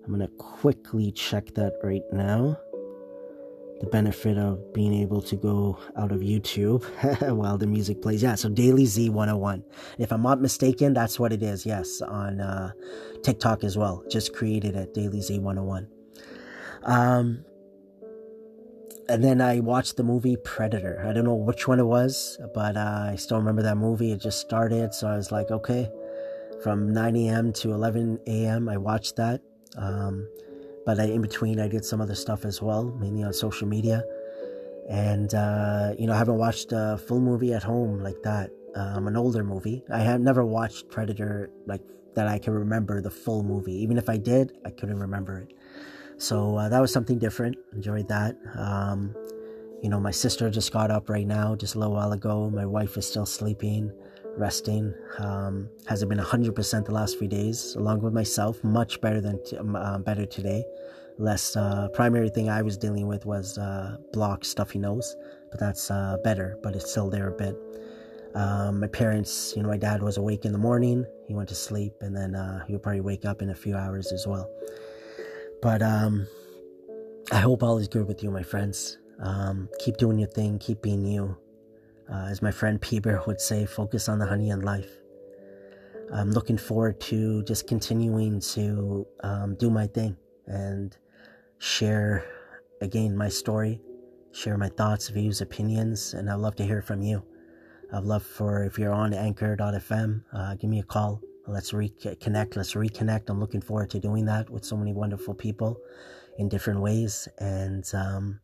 I'm 0.05 0.09
going 0.09 0.21
to 0.21 0.35
quickly 0.37 1.13
check 1.13 1.55
that 1.55 1.75
right 1.83 2.03
now. 2.13 2.59
The 3.81 3.87
benefit 3.87 4.37
of 4.37 4.75
being 4.75 4.93
able 4.93 5.23
to 5.23 5.37
go 5.37 5.79
out 5.97 6.13
of 6.13 6.21
YouTube 6.21 6.85
while 7.37 7.57
the 7.57 7.67
music 7.67 8.03
plays. 8.03 8.23
Yeah, 8.23 8.35
so 8.35 8.51
Daily 8.51 8.85
Z 8.85 9.09
101. 9.09 9.65
If 9.99 10.13
I'm 10.13 10.23
not 10.23 10.41
mistaken, 10.41 10.93
that's 10.93 11.19
what 11.19 11.33
it 11.33 11.43
is. 11.43 11.65
Yes, 11.65 12.03
on 12.03 12.41
uh, 12.41 12.73
TikTok 13.23 13.65
as 13.65 13.79
well. 13.79 14.05
Just 14.11 14.35
created 14.35 14.77
at 14.77 14.93
Daily 14.93 15.23
Z 15.23 15.39
101. 15.39 15.89
Um, 16.83 17.45
and 19.09 19.25
then 19.25 19.41
I 19.41 19.61
watched 19.61 19.97
the 19.97 20.05
movie 20.05 20.37
Predator. 20.45 21.05
I 21.07 21.13
don't 21.13 21.25
know 21.25 21.35
which 21.35 21.67
one 21.67 21.81
it 21.81 21.85
was, 21.85 22.39
but 22.55 22.77
uh, 22.77 23.07
I 23.11 23.17
still 23.17 23.39
remember 23.39 23.63
that 23.63 23.77
movie. 23.77 24.13
It 24.13 24.21
just 24.21 24.41
started, 24.41 24.95
so 24.95 25.09
I 25.09 25.17
was 25.17 25.33
like, 25.33 25.51
okay. 25.51 25.91
From 26.63 26.93
9 26.93 27.17
a.m. 27.17 27.53
to 27.55 27.73
11 27.73 28.21
a.m., 28.27 28.69
I 28.69 28.77
watched 28.77 29.17
that. 29.17 29.41
Um, 29.77 30.29
but 30.87 30.99
I, 30.99 31.05
in 31.05 31.21
between, 31.21 31.61
I 31.61 31.69
did 31.69 31.85
some 31.85 32.01
other 32.01 32.15
stuff 32.15 32.45
as 32.45 32.63
well, 32.63 32.85
mainly 32.99 33.23
on 33.23 33.33
social 33.33 33.69
media. 33.69 34.03
And, 34.89 35.33
uh, 35.35 35.95
you 35.99 36.07
know, 36.07 36.15
I 36.15 36.19
haven't 36.19 36.39
watched 36.39 36.73
a 36.73 36.99
full 36.99 37.21
movie 37.21 37.53
at 37.53 37.63
home 37.63 38.03
like 38.03 38.23
that. 38.23 38.51
Um, 38.75 39.09
an 39.09 39.17
older 39.17 39.43
movie. 39.43 39.85
I 39.93 39.99
have 39.99 40.21
never 40.21 40.45
watched 40.45 40.89
Predator 40.89 41.51
like 41.67 41.83
that 42.15 42.29
I 42.29 42.39
can 42.39 42.55
remember 42.55 43.01
the 43.01 43.11
full 43.11 43.43
movie. 43.43 43.75
Even 43.75 43.99
if 43.99 44.09
I 44.09 44.17
did, 44.17 44.53
I 44.65 44.71
couldn't 44.71 44.99
remember 44.99 45.41
it. 45.41 45.55
So 46.19 46.57
uh, 46.57 46.69
that 46.69 46.81
was 46.81 46.93
something 46.93 47.19
different. 47.19 47.57
Enjoyed 47.73 48.09
that. 48.09 48.37
Um, 48.57 49.15
you 49.83 49.89
know, 49.89 49.99
my 49.99 50.11
sister 50.11 50.51
just 50.51 50.73
got 50.73 50.91
up 50.91 51.09
right 51.09 51.27
now, 51.27 51.57
just 51.57 51.75
a 51.75 51.79
little 51.79 51.95
while 51.95 52.13
ago. 52.13 52.51
My 52.51 52.67
wife 52.67 52.97
is 52.97 53.07
still 53.07 53.27
sleeping 53.27 53.93
resting. 54.37 54.95
Um, 55.19 55.69
hasn't 55.87 56.09
been 56.09 56.19
100% 56.19 56.85
the 56.85 56.93
last 56.93 57.19
few 57.19 57.29
days, 57.29 57.75
along 57.75 58.01
with 58.01 58.13
myself. 58.13 58.63
Much 58.65 59.01
better 59.01 59.21
than 59.21 59.43
t- 59.45 59.57
uh, 59.59 59.99
better 59.99 60.27
today. 60.27 60.65
Less 61.19 61.57
uh, 61.57 61.89
primary 61.93 62.31
thing 62.31 62.49
I 62.49 62.63
was 62.63 62.79
dealing 62.79 63.07
with 63.07 63.27
was 63.27 63.59
uh, 63.59 63.99
blocked 64.13 64.47
stuffy 64.47 64.79
nose, 64.79 65.17
but 65.51 65.61
that's 65.61 65.91
uh, 65.91 66.17
better. 66.25 66.59
But 66.63 66.75
it's 66.75 66.91
still 66.91 67.11
there 67.11 67.29
a 67.29 67.33
bit. 67.33 67.57
Um, 68.35 68.81
my 68.81 68.87
parents, 68.87 69.53
you 69.57 69.63
know, 69.63 69.69
my 69.69 69.77
dad 69.77 70.03
was 70.03 70.17
awake 70.17 70.45
in 70.45 70.53
the 70.53 70.59
morning. 70.59 71.05
He 71.27 71.35
went 71.35 71.49
to 71.51 71.55
sleep, 71.55 71.95
and 72.01 72.17
then 72.17 72.35
uh, 72.35 72.65
he'll 72.67 72.79
probably 72.79 73.01
wake 73.01 73.25
up 73.25 73.43
in 73.43 73.51
a 73.51 73.55
few 73.55 73.77
hours 73.77 74.13
as 74.13 74.27
well. 74.27 74.49
But 75.61 75.83
um, 75.83 76.27
I 77.33 77.41
hope 77.41 77.63
all 77.63 77.79
is 77.79 77.89
good 77.89 78.07
with 78.07 78.23
you, 78.23 78.31
my 78.31 78.43
friends. 78.43 78.99
Um, 79.23 79.69
keep 79.81 79.97
doing 79.99 80.19
your 80.19 80.29
thing. 80.29 80.59
Keep 80.59 80.83
being 80.83 81.05
you. 81.05 81.37
Uh, 82.13 82.27
as 82.29 82.43
my 82.43 82.51
friend 82.51 82.81
Peter 82.81 83.23
would 83.27 83.41
say, 83.41 83.67
focus 83.67 84.09
on 84.09 84.19
the 84.19 84.27
honey 84.27 84.51
and 84.51 84.65
life. 84.65 84.91
I'm 86.13 86.33
looking 86.33 86.59
forward 86.59 87.01
to 87.03 87.45
just 87.45 87.69
continuing 87.69 88.41
to 88.41 89.07
um, 89.23 89.55
do 89.55 89.71
my 89.71 89.87
thing 89.87 90.17
and 90.47 90.97
share 91.59 92.25
again 92.81 93.17
my 93.17 93.29
story, 93.29 93.81
share 94.33 94.59
my 94.59 94.69
thoughts, 94.71 95.09
views, 95.09 95.41
opinions, 95.41 96.15
and 96.15 96.29
I'd 96.29 96.41
love 96.41 96.57
to 96.57 96.65
hear 96.65 96.83
from 96.83 97.01
you. 97.01 97.23
I'd 97.93 98.05
love 98.05 98.25
for 98.25 98.65
if 98.65 98.79
you're 98.79 98.93
on 98.93 99.15
anchor.fm, 99.15 100.25
uh, 100.33 100.55
give 100.55 100.71
me 100.71 100.81
a 100.81 100.85
call. 100.85 101.21
Let's 101.47 101.73
reconnect. 101.73 102.57
Let's 102.57 102.75
reconnect. 102.75 103.29
I'm 103.29 103.41
looking 103.41 103.61
forward 103.61 103.91
to 103.91 104.01
doing 104.01 104.25
that 104.27 104.51
with 104.51 104.65
so 104.65 104.77
many 104.77 104.93
wonderful 104.93 105.35
people 105.35 105.79
in 106.39 106.49
different 106.49 106.81
ways. 106.81 107.29
And 107.39 107.85
um, 107.95 108.41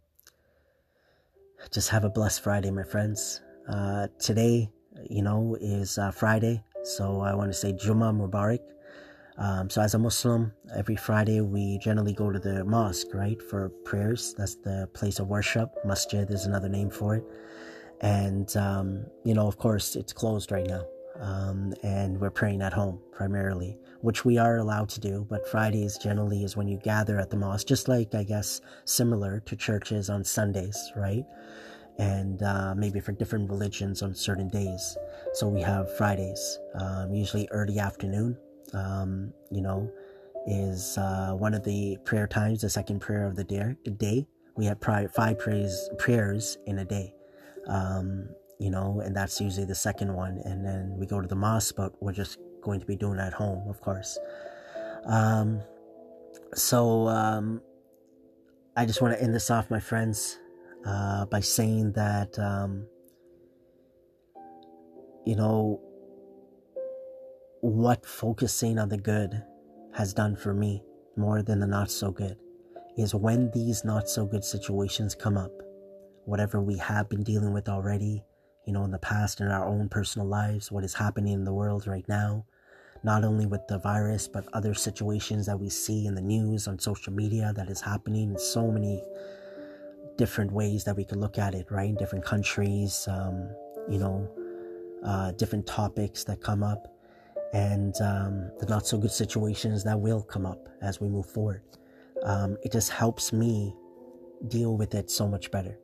just 1.71 1.91
have 1.91 2.05
a 2.05 2.09
blessed 2.09 2.43
Friday, 2.43 2.71
my 2.71 2.83
friends. 2.83 3.41
Uh, 3.69 4.07
today, 4.19 4.71
you 5.11 5.23
know, 5.23 5.57
is 5.61 5.99
uh, 5.99 6.11
Friday. 6.11 6.63
So 6.85 7.21
I 7.21 7.35
want 7.35 7.51
to 7.51 7.55
say 7.55 7.73
Juma 7.73 8.13
Mubarak. 8.13 8.61
Um, 9.39 9.69
so 9.69 9.83
as 9.83 9.95
a 9.95 9.99
Muslim, 9.99 10.53
every 10.75 10.97
Friday 10.97 11.41
we 11.41 11.79
generally 11.79 12.15
go 12.15 12.31
to 12.31 12.39
the 12.39 12.65
mosque, 12.65 13.09
right, 13.13 13.43
for 13.43 13.69
prayers. 13.85 14.35
That's 14.39 14.55
the 14.55 14.89
place 14.95 15.19
of 15.19 15.29
worship. 15.29 15.71
Masjid 15.85 16.31
is 16.31 16.47
another 16.47 16.69
name 16.69 16.91
for 16.91 17.17
it. 17.17 17.25
And, 18.01 18.57
um, 18.57 19.07
you 19.25 19.35
know, 19.35 19.47
of 19.47 19.59
course, 19.59 19.97
it's 19.97 20.13
closed 20.13 20.53
right 20.53 20.67
now. 20.67 20.85
Um, 21.19 21.75
and 21.83 22.21
we're 22.21 22.31
praying 22.31 22.61
at 22.63 22.75
home 22.75 23.01
primarily, 23.11 23.79
which 24.03 24.25
we 24.25 24.39
are 24.39 24.59
allowed 24.59 24.91
to 24.91 25.01
do. 25.01 25.27
But 25.29 25.49
Fridays 25.49 25.99
generally 25.99 26.45
is 26.45 26.57
when 26.57 26.69
you 26.69 26.79
gather 26.79 27.19
at 27.19 27.31
the 27.31 27.37
mosque, 27.37 27.67
just 27.67 27.89
like, 27.89 28.15
I 28.15 28.23
guess, 28.23 28.61
similar 28.85 29.41
to 29.41 29.57
churches 29.57 30.11
on 30.11 30.25
Sundays, 30.25 30.93
right? 30.95 31.25
And 31.99 32.43
uh, 32.43 32.75
maybe 32.76 33.00
for 33.00 33.12
different 33.12 33.49
religions 33.49 34.03
on 34.03 34.15
certain 34.15 34.49
days. 34.49 34.99
So 35.33 35.49
we 35.49 35.62
have 35.62 35.97
Fridays, 35.97 36.59
um, 36.79 37.15
usually 37.15 37.49
early 37.50 37.79
afternoon, 37.79 38.37
um, 38.75 39.33
you 39.50 39.62
know, 39.62 39.91
is 40.47 40.99
uh, 40.99 41.33
one 41.33 41.55
of 41.55 41.65
the 41.65 41.97
prayer 42.05 42.26
times, 42.26 42.61
the 42.61 42.71
second 42.71 43.00
prayer 43.00 43.26
of 43.26 43.35
the 43.35 43.45
day. 43.45 44.26
We 44.57 44.67
have 44.67 44.79
five 44.81 45.38
prayers, 45.38 45.91
prayers 45.99 46.59
in 46.67 46.79
a 46.79 46.85
day 46.85 47.15
um, 47.67 48.29
you 48.59 48.71
know, 48.71 49.00
and 49.05 49.15
that's 49.15 49.41
usually 49.41 49.67
the 49.67 49.75
second 49.75 50.15
one. 50.15 50.41
And 50.45 50.65
then 50.65 50.97
we 50.97 51.07
go 51.07 51.21
to 51.21 51.29
the 51.29 51.37
mosque, 51.37 51.75
but 51.76 51.93
we're 52.00 52.12
just 52.12 52.38
going 52.62 52.81
to 52.81 52.87
be 52.87 52.97
doing 52.97 53.19
at 53.19 53.33
home, 53.33 53.69
of 53.69 53.81
course. 53.81 54.19
Um, 55.05 55.61
so 56.55 57.09
um, 57.09 57.61
I 58.76 58.87
just 58.87 59.03
want 59.03 59.15
to 59.15 59.23
end 59.23 59.35
this 59.35 59.50
off, 59.50 59.71
my 59.71 59.81
friends, 59.81 60.38
uh, 60.87 61.26
by 61.26 61.40
saying 61.40 61.93
that, 61.93 62.38
um, 62.38 62.87
you 65.25 65.37
know, 65.37 65.81
what 67.61 68.07
focusing 68.07 68.78
on 68.78 68.88
the 68.88 68.97
good 68.97 69.43
has 69.95 70.14
done 70.14 70.37
for 70.37 70.55
me 70.55 70.83
more 71.16 71.43
than 71.43 71.61
the 71.61 71.66
not 71.66 71.90
so 71.90 72.11
good 72.11 72.37
is 72.97 73.14
when 73.14 73.50
these 73.52 73.85
not 73.85 74.09
so 74.09 74.25
good 74.25 74.45
situations 74.45 75.14
come 75.14 75.37
up 75.37 75.50
whatever 76.26 76.61
we 76.61 76.76
have 76.76 77.09
been 77.09 77.23
dealing 77.23 77.52
with 77.52 77.69
already, 77.69 78.23
you 78.66 78.73
know, 78.73 78.85
in 78.85 78.90
the 78.90 78.99
past 78.99 79.40
in 79.40 79.47
our 79.47 79.64
own 79.64 79.88
personal 79.88 80.26
lives, 80.26 80.71
what 80.71 80.85
is 80.85 80.93
happening 80.93 81.33
in 81.33 81.45
the 81.45 81.52
world 81.52 81.87
right 81.87 82.07
now, 82.09 82.45
not 83.05 83.25
only 83.25 83.47
with 83.47 83.64
the 83.69 83.78
virus, 83.78 84.26
but 84.26 84.45
other 84.52 84.75
situations 84.75 85.47
that 85.47 85.59
we 85.59 85.71
see 85.71 86.05
in 86.05 86.16
the 86.16 86.21
news, 86.21 86.66
on 86.66 86.78
social 86.78 87.12
media 87.12 87.52
that 87.55 87.71
is 87.71 87.81
happening 87.81 88.31
in 88.31 88.38
so 88.38 88.71
many 88.71 89.02
different 90.17 90.53
ways 90.53 90.85
that 90.85 90.97
we 90.97 91.05
could 91.05 91.19
look 91.19 91.39
at 91.39 91.55
it, 91.55 91.71
right? 91.71 91.89
In 91.89 91.97
different 91.97 92.25
countries, 92.25 93.07
um, 93.09 93.49
you 93.89 93.99
know, 93.99 94.29
uh, 95.05 95.33
different 95.33 95.67
topics 95.67 96.25
that 96.25 96.41
come 96.41 96.63
up, 96.63 96.93
and 97.53 97.95
um, 98.01 98.51
the 98.59 98.67
not 98.69 98.87
so 98.87 98.99
good 98.99 99.11
situations 99.11 99.85
that 99.85 99.99
will 99.99 100.23
come 100.23 100.47
up 100.47 100.69
as 100.83 101.01
we 101.01 101.09
move 101.09 101.27
forward. 101.27 101.63
Um, 102.23 102.57
it 102.63 102.73
just 102.73 102.91
helps 102.91 103.33
me 103.33 103.75
deal 104.49 104.77
with 104.77 104.95
it 104.95 105.11
so 105.11 105.29
much 105.29 105.51
better 105.51 105.79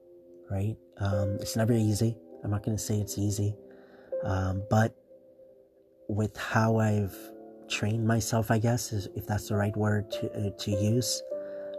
right? 0.52 0.76
Um, 0.98 1.38
it's 1.40 1.56
never 1.56 1.72
easy. 1.72 2.16
I'm 2.44 2.50
not 2.50 2.62
going 2.62 2.76
to 2.76 2.82
say 2.82 2.96
it's 2.98 3.16
easy. 3.18 3.56
Um, 4.22 4.62
but 4.68 4.94
with 6.08 6.36
how 6.36 6.76
I've 6.78 7.16
trained 7.68 8.06
myself, 8.06 8.50
I 8.50 8.58
guess, 8.58 8.92
if 8.92 9.26
that's 9.26 9.48
the 9.48 9.56
right 9.56 9.76
word 9.76 10.10
to, 10.12 10.30
uh, 10.32 10.50
to 10.50 10.70
use, 10.70 11.22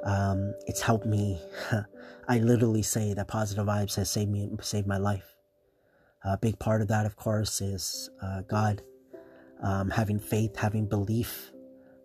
um, 0.04 0.54
it's 0.68 0.82
helped 0.82 1.06
me. 1.06 1.42
I 2.28 2.40
literally 2.40 2.84
say 2.84 3.14
that 3.14 3.28
positive 3.28 3.66
vibes 3.66 3.96
has 3.96 4.10
saved 4.10 4.32
me, 4.32 4.50
saved 4.62 4.88
my 4.88 4.98
life. 4.98 5.36
A 6.24 6.38
big 6.38 6.58
part 6.58 6.82
of 6.82 6.88
that, 6.88 7.06
of 7.06 7.16
course, 7.16 7.60
is 7.60 8.10
uh, 8.22 8.42
God, 8.42 8.82
um, 9.62 9.90
having 9.90 10.20
faith, 10.20 10.56
having 10.56 10.86
belief, 10.86 11.52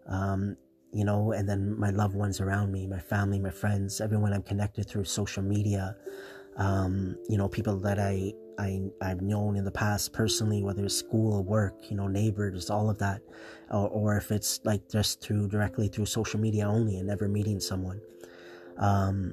um, 0.09 0.57
you 0.93 1.05
know, 1.05 1.33
and 1.33 1.49
then 1.49 1.79
my 1.79 1.91
loved 1.91 2.17
ones 2.17 2.41
around 2.41 2.73
me, 2.73 2.87
my 2.87 2.99
family, 2.99 3.39
my 3.39 3.51
friends, 3.51 4.01
everyone 4.01 4.33
I'm 4.33 4.43
connected 4.43 4.89
through 4.89 5.05
social 5.05 5.43
media, 5.43 5.97
um, 6.57 7.17
you 7.29 7.37
know, 7.37 7.49
people 7.49 7.77
that 7.81 7.99
I, 7.99 8.33
I, 8.59 8.81
I've 9.01 9.23
known 9.23 9.57
in 9.57 9.65
the 9.65 9.71
past 9.71 10.13
personally, 10.13 10.63
whether 10.63 10.85
it's 10.85 10.95
school, 10.97 11.45
work, 11.45 11.91
you 11.91 11.97
know, 11.97 12.09
neighbors, 12.09 12.71
all 12.71 12.91
of 12.91 12.99
that, 12.99 13.21
or, 13.71 13.89
or 13.89 14.17
if 14.17 14.31
it's 14.31 14.61
like 14.65 14.89
just 14.91 15.21
through 15.21 15.49
directly 15.49 15.89
through 15.89 16.07
social 16.07 16.41
media 16.41 16.67
only 16.67 16.99
and 16.99 17.07
never 17.07 17.29
meeting 17.29 17.61
someone. 17.61 18.01
Um, 18.79 19.33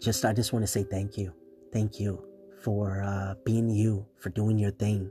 just, 0.00 0.24
I 0.24 0.32
just 0.32 0.52
want 0.52 0.64
to 0.64 0.66
say 0.66 0.84
thank 0.84 1.16
you. 1.16 1.32
Thank 1.72 2.00
you 2.00 2.24
for 2.62 3.02
uh, 3.02 3.34
being 3.44 3.70
you, 3.70 4.04
for 4.18 4.30
doing 4.30 4.58
your 4.58 4.72
thing. 4.72 5.10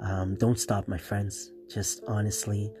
Um, 0.00 0.34
don't 0.36 0.58
stop, 0.58 0.88
my 0.88 0.98
friends. 0.98 1.52
Just 1.72 2.02
honestly, 2.08 2.72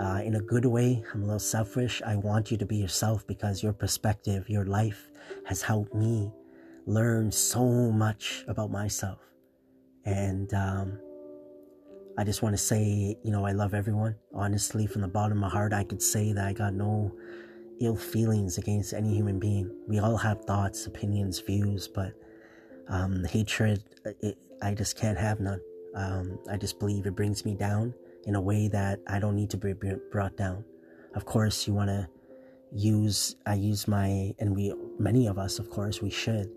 uh, 0.00 0.20
in 0.24 0.36
a 0.36 0.40
good 0.40 0.64
way, 0.64 1.02
I'm 1.12 1.22
a 1.22 1.26
little 1.26 1.38
selfish. 1.38 2.00
I 2.06 2.16
want 2.16 2.50
you 2.50 2.56
to 2.56 2.66
be 2.66 2.76
yourself 2.76 3.26
because 3.26 3.62
your 3.62 3.72
perspective, 3.72 4.48
your 4.48 4.64
life 4.64 5.10
has 5.46 5.60
helped 5.60 5.94
me 5.94 6.30
learned 6.86 7.32
so 7.32 7.64
much 7.64 8.44
about 8.48 8.70
myself. 8.70 9.18
And 10.04 10.52
um, 10.54 10.98
I 12.18 12.24
just 12.24 12.42
want 12.42 12.54
to 12.54 12.62
say, 12.62 13.16
you 13.22 13.30
know, 13.30 13.46
I 13.46 13.52
love 13.52 13.74
everyone. 13.74 14.16
Honestly, 14.34 14.86
from 14.86 15.02
the 15.02 15.08
bottom 15.08 15.38
of 15.38 15.40
my 15.42 15.48
heart, 15.48 15.72
I 15.72 15.84
could 15.84 16.02
say 16.02 16.32
that 16.32 16.44
I 16.46 16.52
got 16.52 16.74
no 16.74 17.14
ill 17.80 17.96
feelings 17.96 18.58
against 18.58 18.92
any 18.92 19.14
human 19.14 19.38
being. 19.38 19.70
We 19.88 19.98
all 19.98 20.16
have 20.16 20.44
thoughts, 20.44 20.86
opinions, 20.86 21.40
views, 21.40 21.88
but 21.88 22.12
um, 22.88 23.24
hatred, 23.24 23.82
it, 24.20 24.36
I 24.60 24.74
just 24.74 24.98
can't 24.98 25.18
have 25.18 25.40
none. 25.40 25.60
Um, 25.94 26.38
I 26.50 26.56
just 26.56 26.78
believe 26.78 27.06
it 27.06 27.16
brings 27.16 27.44
me 27.44 27.54
down 27.54 27.94
in 28.24 28.34
a 28.34 28.40
way 28.40 28.68
that 28.68 29.00
I 29.06 29.18
don't 29.18 29.36
need 29.36 29.50
to 29.50 29.56
be 29.56 29.74
brought 30.10 30.36
down. 30.36 30.64
Of 31.14 31.24
course, 31.24 31.66
you 31.66 31.74
want 31.74 31.88
to 31.90 32.08
use, 32.72 33.36
I 33.46 33.54
use 33.54 33.86
my, 33.86 34.34
and 34.38 34.54
we, 34.54 34.74
many 34.98 35.26
of 35.26 35.38
us, 35.38 35.58
of 35.58 35.70
course, 35.70 36.00
we 36.00 36.10
should 36.10 36.50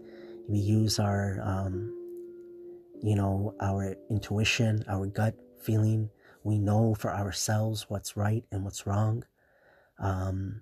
we 0.47 0.59
use 0.59 0.99
our 0.99 1.39
um, 1.43 1.93
you 3.01 3.15
know 3.15 3.55
our 3.61 3.95
intuition 4.09 4.83
our 4.89 5.07
gut 5.07 5.35
feeling. 5.61 6.09
We 6.43 6.59
know 6.59 6.93
for 6.93 7.11
ourselves 7.11 7.87
what's 7.89 8.15
right 8.15 8.43
and 8.51 8.63
what's 8.63 8.85
wrong. 8.85 9.23
Um, 9.99 10.61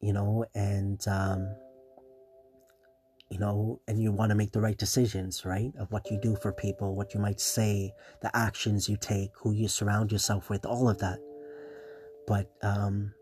you 0.00 0.12
know 0.12 0.44
and 0.54 1.00
um, 1.08 1.48
you 3.30 3.38
know 3.38 3.80
and 3.88 4.00
you 4.00 4.12
want 4.12 4.30
to 4.30 4.36
make 4.36 4.52
the 4.52 4.60
right 4.60 4.76
decisions 4.76 5.44
right? 5.44 5.72
Of 5.78 5.90
what 5.90 6.10
you 6.10 6.18
do 6.20 6.36
for 6.36 6.52
people 6.52 6.94
what 6.94 7.14
you 7.14 7.20
might 7.20 7.40
say 7.40 7.92
the 8.22 8.34
actions 8.36 8.88
you 8.88 8.96
take 8.96 9.30
who 9.34 9.52
you 9.52 9.68
surround 9.68 10.12
yourself 10.12 10.50
with 10.50 10.66
all 10.66 10.88
of 10.88 10.98
that. 10.98 11.18
But 12.26 12.50
um 12.62 13.12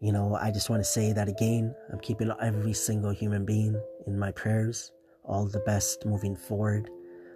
you 0.00 0.12
know, 0.12 0.36
I 0.40 0.50
just 0.50 0.68
want 0.68 0.80
to 0.80 0.88
say 0.88 1.12
that 1.12 1.28
again. 1.28 1.74
I'm 1.92 2.00
keeping 2.00 2.30
every 2.40 2.74
single 2.74 3.10
human 3.10 3.44
being 3.44 3.80
in 4.06 4.18
my 4.18 4.30
prayers. 4.32 4.92
All 5.24 5.46
the 5.46 5.60
best 5.60 6.04
moving 6.04 6.36
forward. 6.36 6.90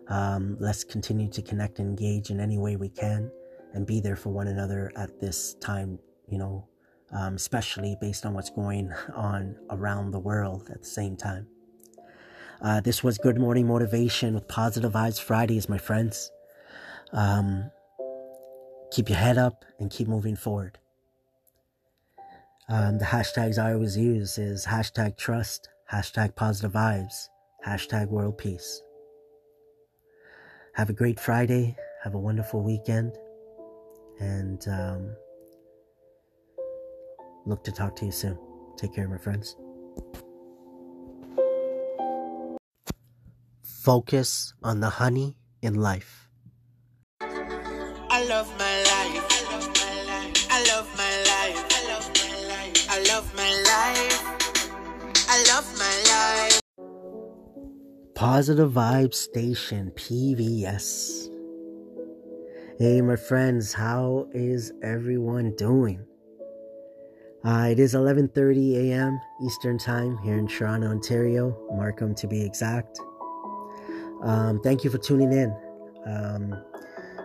Um, 0.08 0.56
let's 0.60 0.84
continue 0.84 1.28
to 1.30 1.42
connect 1.42 1.78
and 1.78 1.88
engage 1.88 2.30
in 2.30 2.40
any 2.40 2.58
way 2.58 2.76
we 2.76 2.88
can 2.88 3.30
and 3.72 3.86
be 3.86 4.00
there 4.00 4.16
for 4.16 4.30
one 4.30 4.48
another 4.48 4.92
at 4.96 5.20
this 5.20 5.54
time, 5.54 5.98
you 6.28 6.38
know, 6.38 6.68
um, 7.12 7.36
especially 7.36 7.96
based 8.00 8.26
on 8.26 8.34
what's 8.34 8.50
going 8.50 8.92
on 9.14 9.56
around 9.70 10.10
the 10.10 10.18
world 10.18 10.68
at 10.72 10.80
the 10.80 10.88
same 10.88 11.16
time. 11.16 11.46
Uh, 12.60 12.80
this 12.80 13.02
was 13.02 13.16
Good 13.16 13.38
Morning 13.38 13.66
Motivation 13.66 14.34
with 14.34 14.46
Positive 14.46 14.92
Vibes 14.92 15.18
Fridays, 15.18 15.68
my 15.68 15.78
friends. 15.78 16.30
Um, 17.12 17.70
keep 18.92 19.08
your 19.08 19.16
head 19.16 19.38
up 19.38 19.64
and 19.78 19.90
keep 19.90 20.08
moving 20.08 20.36
forward. 20.36 20.79
Um, 22.70 22.98
the 22.98 23.04
hashtags 23.04 23.58
I 23.58 23.72
always 23.72 23.96
use 23.96 24.38
is 24.38 24.64
hashtag 24.64 25.16
trust, 25.16 25.68
hashtag 25.92 26.36
positive 26.36 26.70
vibes, 26.70 27.26
hashtag 27.66 28.06
world 28.06 28.38
peace. 28.38 28.80
Have 30.74 30.88
a 30.88 30.92
great 30.92 31.18
Friday. 31.18 31.76
Have 32.04 32.14
a 32.14 32.18
wonderful 32.18 32.62
weekend. 32.62 33.18
And 34.20 34.64
um, 34.68 35.16
look 37.44 37.64
to 37.64 37.72
talk 37.72 37.96
to 37.96 38.06
you 38.06 38.12
soon. 38.12 38.38
Take 38.76 38.94
care, 38.94 39.08
my 39.08 39.18
friends. 39.18 39.56
Focus 43.64 44.54
on 44.62 44.78
the 44.78 44.90
honey 44.90 45.36
in 45.60 45.74
life. 45.74 46.28
I 47.20 48.24
love 48.28 48.48
my 48.56 48.76
life. 48.82 49.26
I 49.28 49.44
love 49.50 49.66
my 49.74 50.04
life. 50.04 50.46
I 50.50 50.64
love 50.68 50.96
my 50.96 51.29
my 53.36 53.50
life. 53.66 54.20
I 55.28 55.44
love 55.48 55.66
my 55.78 55.96
life. 56.12 56.60
Positive 58.14 58.72
Vibe 58.72 59.14
Station, 59.14 59.92
PVS. 59.94 61.28
Hey, 62.78 63.00
my 63.00 63.16
friends, 63.16 63.72
how 63.72 64.28
is 64.32 64.72
everyone 64.82 65.54
doing? 65.56 66.04
Uh, 67.44 67.68
it 67.70 67.78
is 67.78 67.94
11:30 67.94 68.90
a.m. 68.90 69.20
Eastern 69.42 69.78
Time 69.78 70.18
here 70.18 70.36
in 70.36 70.46
Toronto, 70.46 70.88
Ontario, 70.88 71.56
Markham 71.72 72.14
to 72.16 72.26
be 72.26 72.44
exact. 72.44 73.00
Um, 74.22 74.60
thank 74.60 74.84
you 74.84 74.90
for 74.90 74.98
tuning 74.98 75.32
in. 75.32 75.56
Um, 76.06 76.54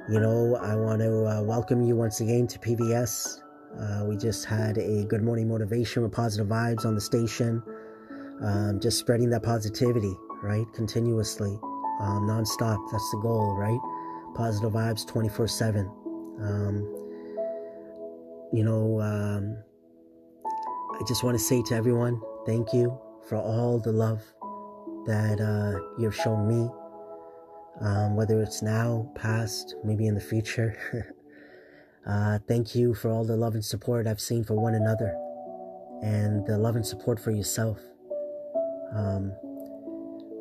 you 0.10 0.20
know, 0.20 0.56
I 0.56 0.76
want 0.76 1.02
to 1.02 1.26
uh, 1.26 1.42
welcome 1.42 1.82
you 1.82 1.96
once 1.96 2.22
again 2.22 2.48
to 2.48 2.60
PVS. 2.60 3.42
Uh, 3.80 4.06
we 4.06 4.16
just 4.16 4.46
had 4.46 4.78
a 4.78 5.04
good 5.06 5.22
morning 5.22 5.50
motivation 5.50 6.04
with 6.04 6.12
positive 6.12 6.48
vibes 6.48 6.86
on 6.86 6.96
the 6.96 7.02
station, 7.02 7.62
um, 8.42 8.80
just 8.80 8.98
spreading 8.98 9.30
that 9.30 9.44
positivity, 9.44 10.16
right, 10.42 10.66
continuously, 10.74 11.60
um, 12.00 12.26
nonstop. 12.26 12.78
That's 12.92 13.12
the 13.12 13.20
goal, 13.22 13.56
right? 13.58 13.80
Positive 14.36 14.72
vibes 14.72 15.06
24 15.06 15.48
7. 15.48 15.92
Um, 16.42 16.96
you 18.54 18.64
know, 18.64 19.02
um, 19.02 19.58
I 20.46 21.04
just 21.06 21.24
want 21.24 21.38
to 21.38 21.44
say 21.44 21.62
to 21.64 21.76
everyone, 21.76 22.22
thank 22.46 22.74
you 22.74 22.98
for 23.28 23.36
all 23.36 23.80
the 23.80 23.92
love 23.92 24.22
that 25.06 25.42
uh, 25.42 25.80
you've 26.00 26.16
shown 26.16 26.48
me, 26.48 26.70
um, 27.82 28.16
whether 28.16 28.42
it's 28.42 28.62
now, 28.62 29.12
past, 29.16 29.76
maybe 29.84 30.08
in 30.08 30.16
the 30.16 30.22
future. 30.22 31.14
uh, 32.08 32.40
thank 32.48 32.76
you 32.76 32.94
for 32.94 33.10
all 33.10 33.26
the 33.26 33.36
love 33.36 33.54
and 33.54 33.66
support 33.66 34.08
I've 34.08 34.22
seen 34.22 34.44
for 34.44 34.56
one 34.56 34.76
another 34.76 35.18
and 36.02 36.46
the 36.46 36.58
love 36.58 36.76
and 36.76 36.86
support 36.86 37.20
for 37.20 37.32
yourself. 37.32 37.80
Um, 38.96 39.34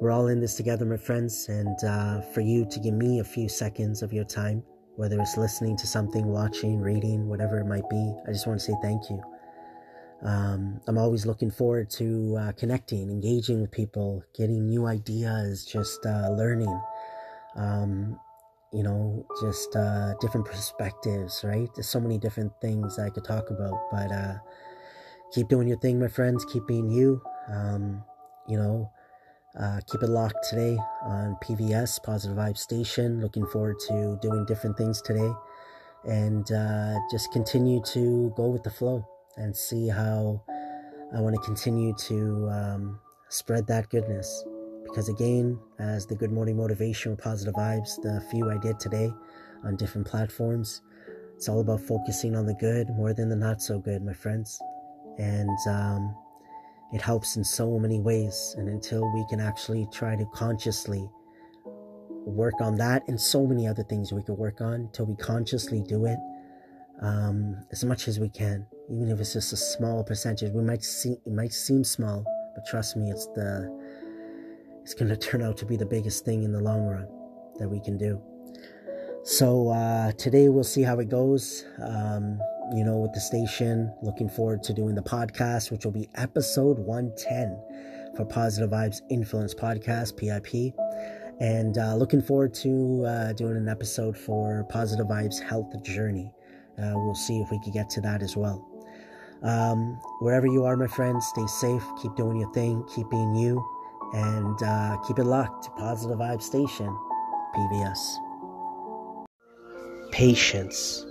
we're 0.00 0.10
all 0.10 0.26
in 0.28 0.40
this 0.40 0.54
together, 0.54 0.84
my 0.84 0.96
friends, 0.96 1.46
and 1.48 1.82
uh, 1.84 2.20
for 2.32 2.40
you 2.40 2.66
to 2.68 2.80
give 2.80 2.94
me 2.94 3.20
a 3.20 3.24
few 3.24 3.48
seconds 3.48 4.02
of 4.02 4.12
your 4.12 4.24
time, 4.24 4.62
whether 4.96 5.18
it's 5.20 5.36
listening 5.36 5.76
to 5.78 5.86
something, 5.86 6.26
watching, 6.26 6.80
reading, 6.80 7.28
whatever 7.28 7.58
it 7.58 7.66
might 7.66 7.88
be, 7.88 8.14
I 8.28 8.32
just 8.32 8.46
want 8.46 8.60
to 8.60 8.66
say 8.66 8.74
thank 8.82 9.08
you. 9.08 9.22
Um, 10.22 10.80
I'm 10.86 10.98
always 10.98 11.26
looking 11.26 11.50
forward 11.50 11.90
to 11.90 12.36
uh, 12.40 12.52
connecting, 12.52 13.10
engaging 13.10 13.60
with 13.60 13.70
people, 13.70 14.22
getting 14.36 14.66
new 14.66 14.86
ideas, 14.86 15.64
just 15.64 16.04
uh, 16.04 16.30
learning. 16.30 16.80
Um, 17.56 18.18
you 18.74 18.82
know, 18.82 19.24
just 19.40 19.76
uh, 19.76 20.14
different 20.20 20.46
perspectives, 20.46 21.42
right? 21.44 21.68
There's 21.74 21.88
so 21.88 22.00
many 22.00 22.18
different 22.18 22.52
things 22.60 22.98
I 22.98 23.08
could 23.08 23.24
talk 23.24 23.50
about, 23.50 23.78
but 23.92 24.10
uh, 24.10 24.34
keep 25.32 25.48
doing 25.48 25.68
your 25.68 25.78
thing, 25.78 26.00
my 26.00 26.08
friends. 26.08 26.44
Keep 26.44 26.66
being 26.66 26.90
you. 26.90 27.22
Um, 27.48 28.02
you 28.48 28.58
know, 28.58 28.90
uh, 29.58 29.80
keep 29.90 30.02
it 30.02 30.08
locked 30.08 30.48
today 30.50 30.76
on 31.02 31.36
PVS 31.44 32.02
Positive 32.02 32.36
Vibe 32.36 32.58
Station. 32.58 33.20
Looking 33.20 33.46
forward 33.46 33.76
to 33.88 34.18
doing 34.20 34.44
different 34.46 34.76
things 34.76 35.00
today, 35.00 35.32
and 36.04 36.50
uh, 36.50 36.98
just 37.12 37.32
continue 37.32 37.80
to 37.92 38.34
go 38.36 38.48
with 38.48 38.64
the 38.64 38.70
flow 38.70 39.06
and 39.36 39.56
see 39.56 39.86
how 39.86 40.42
I 41.14 41.20
want 41.20 41.36
to 41.36 41.40
continue 41.42 41.94
to 42.08 42.48
um, 42.50 43.00
spread 43.28 43.68
that 43.68 43.88
goodness. 43.88 44.44
Because 44.94 45.08
again, 45.08 45.58
as 45.80 46.06
the 46.06 46.14
Good 46.14 46.30
Morning 46.30 46.56
Motivation 46.56 47.16
Positive 47.16 47.52
Vibes, 47.54 48.00
the 48.00 48.24
few 48.30 48.48
I 48.48 48.58
did 48.58 48.78
today 48.78 49.12
on 49.64 49.74
different 49.74 50.06
platforms, 50.06 50.82
it's 51.34 51.48
all 51.48 51.58
about 51.58 51.80
focusing 51.80 52.36
on 52.36 52.46
the 52.46 52.54
good 52.54 52.90
more 52.90 53.12
than 53.12 53.28
the 53.28 53.34
not 53.34 53.60
so 53.60 53.80
good, 53.80 54.04
my 54.04 54.12
friends. 54.12 54.56
And 55.18 55.58
um, 55.68 56.14
it 56.92 57.02
helps 57.02 57.34
in 57.34 57.42
so 57.42 57.76
many 57.76 57.98
ways. 57.98 58.54
And 58.56 58.68
until 58.68 59.12
we 59.12 59.26
can 59.28 59.40
actually 59.40 59.88
try 59.92 60.14
to 60.14 60.24
consciously 60.32 61.10
work 62.24 62.60
on 62.60 62.76
that 62.76 63.02
and 63.08 63.20
so 63.20 63.48
many 63.48 63.66
other 63.66 63.82
things 63.82 64.12
we 64.12 64.22
could 64.22 64.38
work 64.38 64.60
on, 64.60 64.74
until 64.74 65.06
we 65.06 65.16
consciously 65.16 65.82
do 65.82 66.06
it 66.06 66.20
um, 67.02 67.56
as 67.72 67.84
much 67.84 68.06
as 68.06 68.20
we 68.20 68.28
can 68.28 68.64
even 68.90 69.10
if 69.10 69.18
it's 69.18 69.32
just 69.32 69.52
a 69.52 69.56
small 69.56 70.04
percentage. 70.04 70.52
We 70.52 70.62
might 70.62 70.84
see 70.84 71.16
it 71.24 71.32
might 71.32 71.52
seem 71.52 71.84
small, 71.84 72.24
but 72.54 72.64
trust 72.66 72.96
me, 72.96 73.10
it's 73.10 73.26
the 73.28 73.83
it's 74.84 74.94
going 74.94 75.08
to 75.16 75.16
turn 75.16 75.42
out 75.42 75.56
to 75.56 75.66
be 75.66 75.76
the 75.76 75.86
biggest 75.86 76.24
thing 76.24 76.44
in 76.44 76.52
the 76.52 76.60
long 76.60 76.86
run 76.86 77.08
that 77.58 77.68
we 77.68 77.80
can 77.80 77.98
do. 77.98 78.22
So 79.24 79.70
uh, 79.70 80.12
today 80.12 80.48
we'll 80.50 80.64
see 80.64 80.82
how 80.82 80.98
it 81.00 81.08
goes. 81.08 81.64
Um, 81.82 82.38
you 82.74 82.84
know, 82.84 82.98
with 82.98 83.12
the 83.14 83.20
station, 83.20 83.92
looking 84.02 84.28
forward 84.28 84.62
to 84.64 84.74
doing 84.74 84.94
the 84.94 85.02
podcast, 85.02 85.70
which 85.70 85.84
will 85.84 85.92
be 85.92 86.08
episode 86.14 86.78
110 86.78 88.14
for 88.16 88.24
Positive 88.26 88.70
Vibes 88.70 89.00
Influence 89.10 89.54
Podcast 89.54 90.16
(PIP), 90.16 90.74
and 91.40 91.78
uh, 91.78 91.96
looking 91.96 92.22
forward 92.22 92.52
to 92.54 93.04
uh, 93.06 93.32
doing 93.32 93.56
an 93.56 93.68
episode 93.68 94.16
for 94.16 94.64
Positive 94.64 95.06
Vibes 95.06 95.40
Health 95.42 95.72
Journey. 95.82 96.30
Uh, 96.78 96.92
we'll 96.94 97.14
see 97.14 97.40
if 97.40 97.50
we 97.50 97.58
can 97.60 97.72
get 97.72 97.88
to 97.90 98.00
that 98.02 98.22
as 98.22 98.36
well. 98.36 98.66
Um, 99.42 99.98
wherever 100.20 100.46
you 100.46 100.64
are, 100.64 100.76
my 100.76 100.86
friends, 100.86 101.26
stay 101.26 101.46
safe. 101.46 101.82
Keep 102.02 102.16
doing 102.16 102.38
your 102.38 102.52
thing. 102.52 102.84
Keep 102.94 103.10
being 103.10 103.34
you. 103.34 103.64
And 104.12 104.62
uh, 104.62 104.96
keep 105.06 105.18
it 105.18 105.24
locked. 105.24 105.64
To 105.64 105.70
Positive 105.72 106.18
Vibe 106.18 106.42
Station, 106.42 106.96
PVS. 107.56 108.16
Patience, 110.12 111.04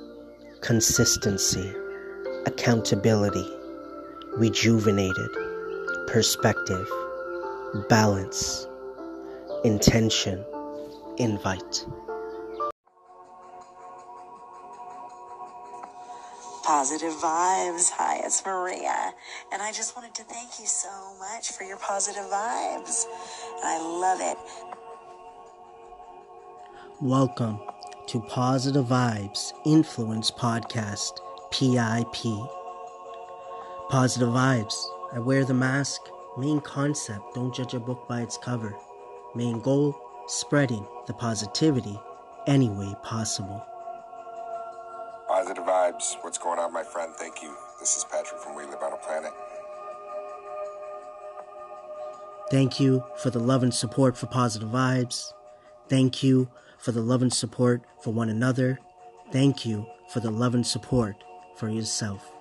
consistency, 0.61 1.73
accountability, 2.45 3.47
rejuvenated, 4.37 5.29
perspective, 6.07 6.87
balance, 7.89 8.67
intention, 9.63 10.43
invite. 11.17 11.85
Positive 16.83 17.13
vibes. 17.13 17.91
Hi, 17.91 18.19
it's 18.25 18.45
Maria. 18.45 19.13
And 19.53 19.61
I 19.61 19.71
just 19.71 19.95
wanted 19.95 20.13
to 20.15 20.23
thank 20.23 20.59
you 20.59 20.65
so 20.65 20.89
much 21.17 21.53
for 21.53 21.63
your 21.63 21.77
positive 21.77 22.23
vibes. 22.23 23.05
I 23.63 23.79
love 23.79 24.19
it. 24.19 24.37
Welcome 26.99 27.61
to 28.07 28.19
Positive 28.19 28.85
Vibes 28.85 29.53
Influence 29.65 30.29
Podcast, 30.29 31.21
PIP. 31.51 32.49
Positive 33.89 34.27
Vibes. 34.27 34.75
I 35.13 35.19
wear 35.19 35.45
the 35.45 35.53
mask. 35.53 36.01
Main 36.37 36.59
concept 36.59 37.33
don't 37.33 37.55
judge 37.55 37.73
a 37.75 37.79
book 37.79 38.09
by 38.09 38.23
its 38.23 38.37
cover. 38.37 38.75
Main 39.35 39.61
goal 39.61 39.95
spreading 40.27 40.85
the 41.07 41.13
positivity 41.13 41.97
any 42.45 42.67
way 42.69 42.93
possible. 43.03 43.65
Positive 45.83 45.99
vibes. 45.99 46.23
What's 46.23 46.37
going 46.37 46.59
on, 46.59 46.71
my 46.71 46.83
friend? 46.83 47.13
Thank 47.15 47.41
you. 47.41 47.53
This 47.79 47.97
is 47.97 48.05
Patrick 48.05 48.39
from 48.39 48.55
We 48.55 48.63
Live 48.65 48.81
on 48.81 48.93
a 48.93 48.97
Planet. 48.97 49.31
Thank 52.49 52.79
you 52.79 53.03
for 53.17 53.29
the 53.29 53.39
love 53.39 53.63
and 53.63 53.73
support 53.73 54.15
for 54.15 54.27
Positive 54.27 54.69
Vibes. 54.69 55.33
Thank 55.89 56.23
you 56.23 56.49
for 56.77 56.91
the 56.91 57.01
love 57.01 57.21
and 57.21 57.33
support 57.33 57.81
for 58.01 58.13
one 58.13 58.29
another. 58.29 58.79
Thank 59.31 59.65
you 59.65 59.85
for 60.09 60.19
the 60.19 60.31
love 60.31 60.55
and 60.55 60.65
support 60.65 61.15
for 61.57 61.69
yourself. 61.69 62.31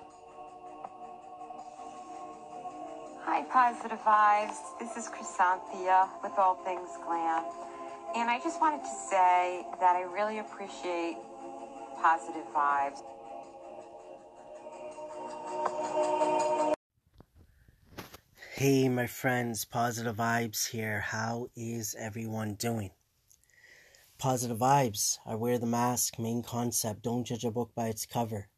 Hi, 3.25 3.43
Positive 3.51 3.99
Vibes. 3.99 4.55
This 4.79 4.95
is 4.95 5.09
Chrysanthia 5.09 6.07
with 6.21 6.33
All 6.37 6.55
Things 6.63 6.89
Glam. 7.05 7.43
And 8.15 8.29
I 8.29 8.39
just 8.43 8.61
wanted 8.61 8.81
to 8.83 8.95
say 9.09 9.65
that 9.79 9.95
I 9.95 10.03
really 10.03 10.39
appreciate 10.39 11.17
positive 12.01 12.45
vibes. 12.53 13.01
Hey, 18.55 18.87
my 18.87 19.07
friends, 19.07 19.65
Positive 19.65 20.15
Vibes 20.15 20.67
here. 20.67 20.99
How 20.99 21.47
is 21.55 21.95
everyone 21.97 22.53
doing? 22.53 22.91
Positive 24.19 24.59
Vibes. 24.59 25.17
I 25.25 25.33
wear 25.33 25.57
the 25.57 25.65
mask. 25.65 26.19
Main 26.19 26.43
concept 26.43 27.01
don't 27.01 27.23
judge 27.23 27.43
a 27.43 27.49
book 27.49 27.71
by 27.73 27.87
its 27.87 28.05
cover. 28.05 28.49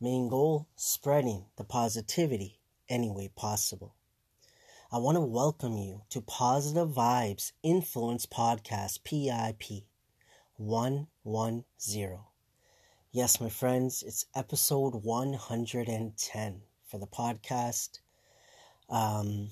Main 0.00 0.28
goal 0.28 0.66
spreading 0.74 1.44
the 1.54 1.62
positivity 1.62 2.58
any 2.88 3.08
way 3.08 3.30
possible. 3.36 3.94
I 4.90 4.98
want 4.98 5.14
to 5.14 5.20
welcome 5.20 5.78
you 5.78 6.02
to 6.10 6.20
Positive 6.20 6.88
Vibes 6.88 7.52
Influence 7.62 8.26
Podcast 8.26 9.04
PIP 9.04 9.84
110. 10.56 12.18
Yes, 13.12 13.40
my 13.40 13.48
friends, 13.48 14.02
it's 14.02 14.26
episode 14.34 15.04
110 15.04 16.62
for 16.84 16.98
the 16.98 17.06
podcast. 17.06 18.00
Um, 18.88 19.48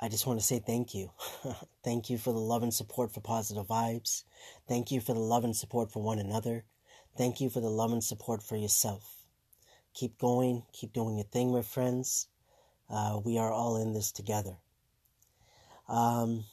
I 0.00 0.08
just 0.08 0.26
want 0.26 0.40
to 0.40 0.44
say 0.44 0.58
thank 0.58 0.94
you. 0.94 1.10
thank 1.84 2.10
you 2.10 2.18
for 2.18 2.32
the 2.32 2.38
love 2.40 2.62
and 2.62 2.74
support 2.74 3.12
for 3.12 3.20
positive 3.20 3.66
vibes. 3.66 4.24
Thank 4.68 4.90
you 4.90 5.00
for 5.00 5.14
the 5.14 5.20
love 5.20 5.44
and 5.44 5.56
support 5.56 5.92
for 5.92 6.02
one 6.02 6.18
another. 6.18 6.64
Thank 7.16 7.40
you 7.40 7.50
for 7.50 7.60
the 7.60 7.70
love 7.70 7.92
and 7.92 8.02
support 8.02 8.42
for 8.42 8.56
yourself. 8.56 9.24
Keep 9.94 10.18
going, 10.18 10.64
keep 10.72 10.92
doing 10.92 11.16
your 11.16 11.26
thing, 11.26 11.52
my 11.52 11.62
friends. 11.62 12.28
Uh, 12.90 13.20
we 13.24 13.38
are 13.38 13.52
all 13.52 13.80
in 13.80 13.92
this 13.92 14.10
together. 14.10 14.56
Um, 15.88 16.46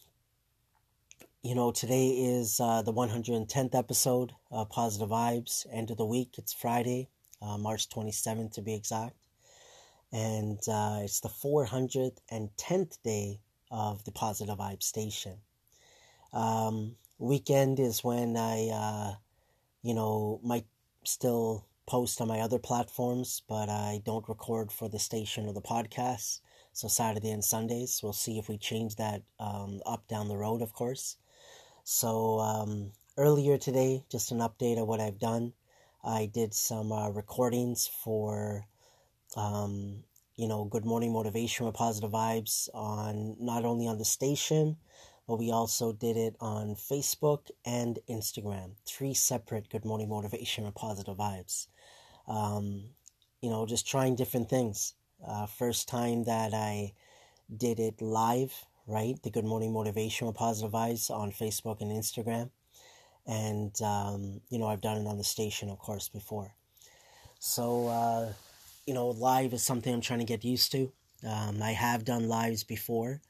you 1.42 1.56
know, 1.56 1.72
today 1.72 2.10
is 2.10 2.60
uh, 2.60 2.82
the 2.82 2.94
110th 2.94 3.74
episode 3.74 4.34
of 4.52 4.70
Positive 4.70 5.10
Vibes, 5.10 5.66
end 5.72 5.90
of 5.90 5.98
the 5.98 6.06
week. 6.06 6.36
It's 6.38 6.54
Friday, 6.54 7.10
uh, 7.42 7.58
March 7.58 7.90
27th 7.90 8.54
to 8.54 8.62
be 8.62 8.76
exact. 8.76 9.16
And 10.12 10.60
uh, 10.68 11.02
it's 11.04 11.20
the 11.20 11.30
410th 11.30 12.98
day 13.04 13.40
of 13.72 14.04
the 14.06 14.12
Positive 14.12 14.58
Vibes 14.58 14.84
station. 14.84 15.38
Um, 16.34 16.96
weekend 17.20 17.80
is 17.80 18.04
when 18.04 18.36
I, 18.36 18.70
uh, 18.70 19.16
you 19.84 19.94
know, 19.94 20.40
might 20.44 20.66
still 21.04 21.66
post 21.86 22.22
on 22.22 22.28
my 22.28 22.40
other 22.40 22.60
platforms, 22.60 23.42
but 23.48 23.68
I 23.70 24.02
don't 24.06 24.30
record 24.30 24.72
for 24.72 24.88
the 24.90 25.00
station 25.00 25.48
or 25.48 25.54
the 25.54 25.62
podcast. 25.62 26.42
So 26.72 26.88
Saturday 26.88 27.32
and 27.32 27.44
Sundays, 27.44 28.02
we'll 28.04 28.14
see 28.14 28.38
if 28.38 28.48
we 28.48 28.58
change 28.58 28.96
that 28.96 29.24
um, 29.40 29.82
up 29.86 30.08
down 30.08 30.28
the 30.28 30.38
road, 30.38 30.62
of 30.62 30.72
course. 30.72 31.18
So 31.84 32.40
um, 32.40 32.92
earlier 33.18 33.58
today, 33.58 34.04
just 34.10 34.32
an 34.32 34.40
update 34.40 34.80
of 34.80 34.88
what 34.88 35.00
I've 35.00 35.20
done. 35.20 35.54
I 36.04 36.28
did 36.28 36.54
some 36.54 36.92
uh, 36.92 37.10
recordings 37.10 37.88
for, 37.88 38.68
um, 39.36 40.04
you 40.36 40.48
know, 40.48 40.66
Good 40.66 40.86
Morning 40.86 41.12
Motivation 41.12 41.66
with 41.66 41.76
Positive 41.76 42.12
Vibes 42.12 42.70
on 42.74 43.36
not 43.40 43.66
only 43.66 43.88
on 43.88 43.98
the 43.98 44.06
station, 44.06 44.78
but 45.28 45.38
we 45.38 45.52
also 45.52 45.92
did 45.92 46.18
it 46.18 46.36
on 46.40 46.76
Facebook 46.76 47.50
and 47.66 48.00
Instagram. 48.10 48.72
Three 48.86 49.14
separate 49.14 49.70
Good 49.70 49.86
Morning 49.86 50.10
Motivation 50.10 50.64
with 50.64 50.76
Positive 50.76 51.18
Vibes. 51.18 51.68
Um, 52.28 52.86
you 53.42 53.50
know, 53.50 53.66
just 53.66 53.88
trying 53.88 54.16
different 54.16 54.50
things. 54.50 54.94
Uh, 55.26 55.46
first 55.46 55.88
time 55.88 56.24
that 56.24 56.54
I 56.54 56.94
did 57.56 57.80
it 57.80 58.02
live, 58.02 58.66
right? 58.88 59.22
The 59.22 59.30
Good 59.30 59.46
Morning 59.46 59.74
Motivation 59.74 60.26
with 60.26 60.36
Positive 60.36 60.72
Vibes 60.72 61.12
on 61.12 61.32
Facebook 61.32 61.82
and 61.82 61.92
Instagram. 61.92 62.50
And, 63.28 63.80
um, 63.82 64.42
you 64.50 64.58
know, 64.58 64.68
I've 64.68 64.82
done 64.82 64.98
it 64.98 65.08
on 65.08 65.18
the 65.18 65.24
station, 65.24 65.70
of 65.70 65.78
course, 65.78 66.10
before. 66.10 66.56
So, 67.40 67.88
uh, 67.88 68.34
you 68.86 68.94
know, 68.94 69.10
live 69.10 69.54
is 69.54 69.64
something 69.64 69.94
I'm 69.94 70.02
trying 70.02 70.20
to 70.20 70.26
get 70.26 70.44
used 70.44 70.72
to. 70.74 70.92
Um, 71.28 71.62
I 71.62 71.72
have 71.72 72.06
done 72.06 72.28
lives 72.30 72.64
before, 72.64 73.22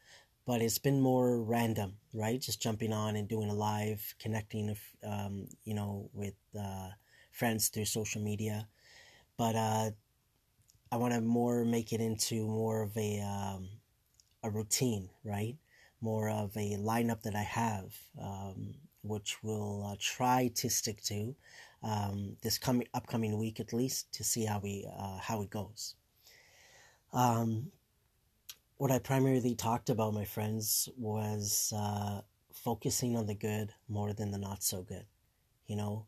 but 0.45 0.61
it's 0.61 0.77
been 0.77 1.01
more 1.01 1.41
random, 1.41 1.97
right? 2.13 2.39
Just 2.39 2.61
jumping 2.61 2.93
on 2.93 3.15
and 3.15 3.27
doing 3.27 3.49
a 3.49 3.53
live, 3.53 4.15
connecting, 4.19 4.75
um, 5.03 5.47
you 5.63 5.73
know, 5.73 6.09
with 6.13 6.35
uh, 6.59 6.89
friends 7.31 7.69
through 7.69 7.85
social 7.85 8.21
media. 8.21 8.67
But 9.37 9.55
uh, 9.55 9.91
I 10.91 10.97
want 10.97 11.13
to 11.13 11.21
more 11.21 11.65
make 11.65 11.93
it 11.93 12.01
into 12.01 12.47
more 12.47 12.83
of 12.83 12.95
a 12.97 13.21
um, 13.21 13.69
a 14.43 14.49
routine, 14.49 15.09
right? 15.23 15.57
More 16.01 16.29
of 16.29 16.55
a 16.57 16.77
lineup 16.77 17.23
that 17.23 17.35
I 17.35 17.43
have, 17.43 17.95
um, 18.21 18.75
which 19.03 19.43
we'll 19.43 19.85
uh, 19.85 19.95
try 19.99 20.49
to 20.55 20.69
stick 20.69 21.01
to 21.03 21.35
um, 21.83 22.35
this 22.41 22.57
coming 22.57 22.87
upcoming 22.93 23.37
week 23.37 23.59
at 23.59 23.73
least 23.73 24.11
to 24.13 24.23
see 24.23 24.45
how 24.45 24.59
we 24.59 24.87
uh, 24.97 25.17
how 25.17 25.41
it 25.41 25.49
goes. 25.49 25.95
Um, 27.13 27.71
what 28.77 28.91
I 28.91 28.99
primarily 28.99 29.55
talked 29.55 29.89
about, 29.89 30.13
my 30.13 30.25
friends, 30.25 30.87
was 30.97 31.73
uh, 31.75 32.21
focusing 32.53 33.17
on 33.17 33.25
the 33.25 33.35
good 33.35 33.73
more 33.87 34.13
than 34.13 34.31
the 34.31 34.37
not 34.37 34.63
so 34.63 34.83
good. 34.83 35.05
You 35.67 35.75
know, 35.75 36.05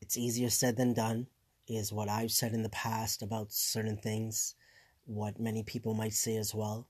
it's 0.00 0.16
easier 0.18 0.50
said 0.50 0.76
than 0.76 0.92
done, 0.92 1.28
is 1.68 1.92
what 1.92 2.08
I've 2.08 2.32
said 2.32 2.52
in 2.52 2.62
the 2.62 2.68
past 2.68 3.22
about 3.22 3.52
certain 3.52 3.96
things, 3.96 4.54
what 5.04 5.38
many 5.38 5.62
people 5.62 5.94
might 5.94 6.14
say 6.14 6.36
as 6.36 6.54
well. 6.54 6.88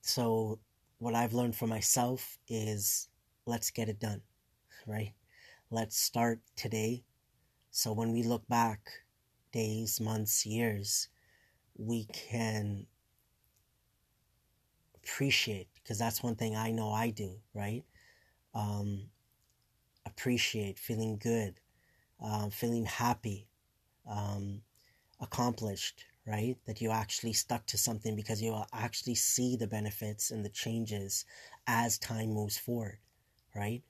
So, 0.00 0.60
what 0.98 1.14
I've 1.14 1.34
learned 1.34 1.56
for 1.56 1.66
myself 1.66 2.38
is 2.48 3.08
let's 3.46 3.70
get 3.70 3.88
it 3.88 4.00
done, 4.00 4.22
right? 4.86 5.12
Let's 5.74 5.98
start 5.98 6.38
today. 6.54 7.02
So, 7.70 7.92
when 7.92 8.12
we 8.12 8.22
look 8.22 8.46
back 8.48 9.04
days, 9.52 10.00
months, 10.00 10.46
years, 10.46 11.08
we 11.76 12.04
can 12.06 12.86
appreciate 14.96 15.68
because 15.74 15.98
that's 15.98 16.22
one 16.22 16.34
thing 16.36 16.56
I 16.56 16.70
know 16.70 16.90
I 16.90 17.10
do, 17.10 17.40
right? 17.54 17.84
Um, 18.54 19.10
appreciate 20.06 20.78
feeling 20.78 21.18
good, 21.18 21.60
um, 22.20 22.50
feeling 22.50 22.86
happy, 22.86 23.48
um, 24.08 24.62
accomplished, 25.20 26.06
right? 26.26 26.56
That 26.66 26.80
you 26.80 26.90
actually 26.90 27.34
stuck 27.34 27.66
to 27.68 27.78
something 27.78 28.16
because 28.16 28.42
you 28.42 28.62
actually 28.72 29.16
see 29.16 29.56
the 29.56 29.68
benefits 29.68 30.30
and 30.30 30.44
the 30.44 30.50
changes 30.50 31.24
as 31.66 31.98
time 31.98 32.30
moves 32.30 32.58
forward, 32.58 32.98
right? 33.56 33.82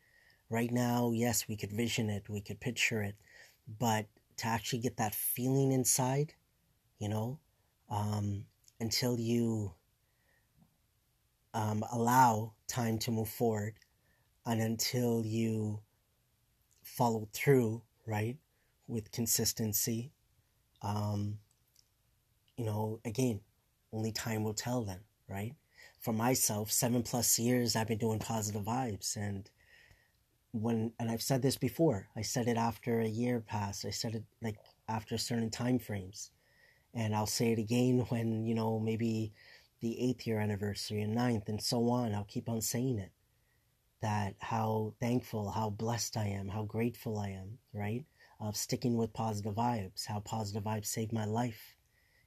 Right 0.55 0.71
now, 0.71 1.11
yes, 1.11 1.49
we 1.49 1.57
could 1.57 1.73
vision 1.73 2.09
it, 2.09 2.29
we 2.29 2.41
could 2.41 2.61
picture 2.61 3.03
it, 3.03 3.17
but 3.81 4.07
to 4.37 4.47
actually 4.47 4.79
get 4.79 4.99
that 4.99 5.13
feeling 5.13 5.73
inside, 5.73 6.35
you 7.01 7.09
know, 7.09 7.41
um, 7.91 8.45
until 8.79 9.19
you 9.19 9.75
um, 11.55 11.83
allow 11.91 12.53
time 12.69 12.99
to 12.99 13.11
move 13.11 13.29
forward 13.29 13.75
and 14.47 14.61
until 14.61 15.27
you 15.27 15.81
follow 16.85 17.27
through, 17.33 17.83
right, 18.07 18.37
with 18.87 19.11
consistency. 19.11 20.13
Um, 20.83 21.39
you 22.57 22.65
know, 22.65 23.01
again, 23.05 23.41
only 23.93 24.13
time 24.13 24.45
will 24.45 24.55
tell 24.55 24.85
then, 24.85 25.01
right? 25.29 25.57
For 25.99 26.13
myself, 26.13 26.71
seven 26.71 27.03
plus 27.03 27.41
years 27.41 27.75
I've 27.75 27.89
been 27.89 27.99
doing 27.99 28.21
positive 28.21 28.63
vibes 28.63 29.17
and 29.17 29.51
when 30.55 30.93
and 31.01 31.11
I've 31.11 31.23
said 31.23 31.43
this 31.43 31.57
before, 31.57 32.07
I 32.17 32.23
said 32.23 32.47
it 32.47 32.57
after 32.57 33.01
a 33.01 33.09
year 33.09 33.41
passed. 33.41 33.85
I 33.85 33.91
said 33.91 34.15
it 34.15 34.23
like 34.41 34.57
after 34.89 35.19
certain 35.19 35.51
time 35.51 35.81
frames. 35.81 36.31
And 36.95 37.13
I'll 37.13 37.27
say 37.27 37.51
it 37.51 37.59
again 37.59 38.07
when, 38.09 38.45
you 38.45 38.55
know, 38.55 38.79
maybe 38.79 39.33
the 39.81 40.01
eighth 40.01 40.29
year 40.29 40.39
anniversary 40.39 41.03
and 41.03 41.13
ninth 41.13 41.49
and 41.49 41.61
so 41.61 41.91
on. 41.91 42.15
I'll 42.15 42.23
keep 42.25 42.49
on 42.49 42.61
saying 42.61 43.01
it. 43.01 43.11
That 44.01 44.37
how 44.39 44.95
thankful, 45.01 45.51
how 45.51 45.71
blessed 45.71 46.17
I 46.17 46.27
am, 46.27 46.47
how 46.47 46.63
grateful 46.63 47.19
I 47.19 47.31
am, 47.31 47.59
right? 47.73 48.05
Of 48.39 48.57
sticking 48.57 48.97
with 48.97 49.13
positive 49.13 49.57
vibes, 49.57 50.07
how 50.07 50.21
positive 50.21 50.63
vibes 50.63 50.87
saved 50.87 51.13
my 51.13 51.25
life, 51.25 51.75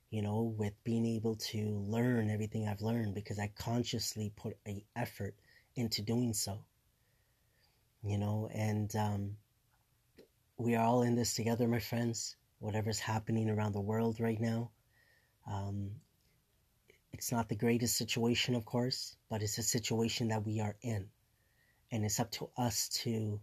you 0.09 0.21
know, 0.21 0.53
with 0.57 0.73
being 0.83 1.05
able 1.05 1.35
to 1.35 1.79
learn 1.87 2.29
everything 2.29 2.67
I've 2.67 2.81
learned 2.81 3.15
because 3.15 3.39
I 3.39 3.53
consciously 3.57 4.33
put 4.35 4.57
a 4.67 4.83
effort 4.97 5.35
into 5.77 6.01
doing 6.01 6.33
so. 6.33 6.65
You 8.07 8.17
know, 8.17 8.49
and 8.53 8.95
um, 8.95 9.37
we 10.57 10.75
are 10.75 10.85
all 10.85 11.01
in 11.01 11.15
this 11.15 11.33
together, 11.33 11.67
my 11.67 11.79
friends. 11.79 12.37
Whatever's 12.59 12.99
happening 12.99 13.49
around 13.49 13.73
the 13.73 13.81
world 13.81 14.21
right 14.21 14.39
now, 14.39 14.71
um, 15.45 15.91
it's 17.11 17.33
not 17.33 17.49
the 17.49 17.55
greatest 17.55 17.97
situation, 17.97 18.55
of 18.55 18.63
course, 18.63 19.17
but 19.29 19.41
it's 19.41 19.57
a 19.57 19.63
situation 19.63 20.29
that 20.29 20.45
we 20.45 20.61
are 20.61 20.77
in. 20.81 21.09
And 21.91 22.05
it's 22.05 22.19
up 22.19 22.31
to 22.31 22.49
us 22.57 22.87
to, 23.03 23.41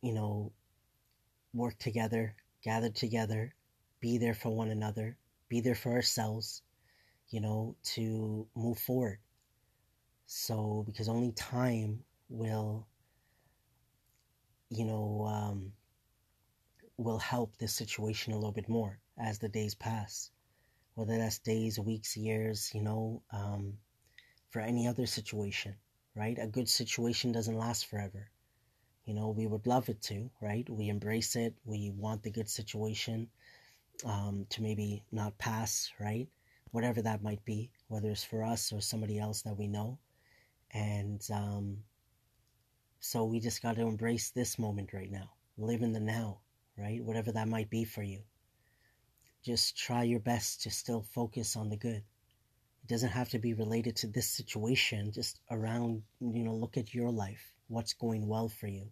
you 0.00 0.14
know, 0.14 0.52
work 1.52 1.78
together, 1.78 2.34
gather 2.64 2.88
together, 2.88 3.54
be 4.00 4.16
there 4.16 4.34
for 4.34 4.48
one 4.48 4.70
another, 4.70 5.18
be 5.50 5.60
there 5.60 5.74
for 5.74 5.92
ourselves, 5.92 6.62
you 7.28 7.42
know, 7.42 7.76
to 7.94 8.46
move 8.54 8.78
forward. 8.78 9.18
So, 10.26 10.82
because 10.86 11.10
only 11.10 11.32
time 11.32 12.04
will, 12.30 12.86
you 14.72 14.84
know, 14.84 15.26
um, 15.28 15.72
will 16.96 17.18
help 17.18 17.56
this 17.56 17.74
situation 17.74 18.32
a 18.32 18.36
little 18.36 18.52
bit 18.52 18.68
more 18.68 18.98
as 19.18 19.38
the 19.38 19.48
days 19.48 19.74
pass 19.74 20.30
whether 20.94 21.16
that's 21.16 21.38
days, 21.38 21.78
weeks, 21.78 22.16
years, 22.16 22.70
you 22.74 22.82
know, 22.82 23.22
um, 23.32 23.74
for 24.50 24.60
any 24.60 24.86
other 24.86 25.06
situation, 25.06 25.74
right? 26.14 26.38
A 26.38 26.46
good 26.46 26.68
situation 26.68 27.32
doesn't 27.32 27.56
last 27.56 27.86
forever. 27.86 28.30
You 29.04 29.14
know, 29.14 29.30
we 29.30 29.46
would 29.46 29.66
love 29.66 29.88
it 29.88 30.00
to, 30.02 30.30
right? 30.40 30.68
We 30.68 30.88
embrace 30.88 31.34
it. 31.34 31.54
We 31.64 31.90
want 31.90 32.22
the 32.22 32.30
good 32.30 32.48
situation 32.48 33.28
um, 34.04 34.46
to 34.50 34.62
maybe 34.62 35.02
not 35.10 35.38
pass, 35.38 35.90
right? 35.98 36.28
Whatever 36.70 37.02
that 37.02 37.22
might 37.22 37.44
be, 37.44 37.70
whether 37.88 38.10
it's 38.10 38.24
for 38.24 38.44
us 38.44 38.72
or 38.72 38.80
somebody 38.80 39.18
else 39.18 39.42
that 39.42 39.56
we 39.56 39.66
know. 39.66 39.98
And 40.72 41.22
um, 41.32 41.78
so 43.02 43.26
we 43.26 43.38
just 43.38 43.60
got 43.60 43.76
to 43.76 43.82
embrace 43.82 44.30
this 44.30 44.58
moment 44.58 44.94
right 44.94 45.10
now, 45.10 45.32
live 45.58 45.82
in 45.82 45.92
the 45.92 46.00
now, 46.00 46.38
right? 46.78 47.04
Whatever 47.04 47.32
that 47.32 47.48
might 47.48 47.68
be 47.68 47.84
for 47.84 48.02
you 48.02 48.22
just 49.42 49.76
try 49.76 50.04
your 50.04 50.20
best 50.20 50.62
to 50.62 50.70
still 50.70 51.02
focus 51.02 51.56
on 51.56 51.68
the 51.68 51.76
good. 51.76 52.02
It 52.84 52.88
doesn't 52.88 53.10
have 53.10 53.28
to 53.30 53.38
be 53.38 53.54
related 53.54 53.96
to 53.96 54.06
this 54.06 54.28
situation, 54.30 55.12
just 55.12 55.40
around, 55.50 56.02
you 56.20 56.44
know, 56.44 56.54
look 56.54 56.76
at 56.76 56.94
your 56.94 57.10
life, 57.10 57.52
what's 57.68 57.92
going 57.92 58.26
well 58.26 58.48
for 58.48 58.68
you, 58.68 58.90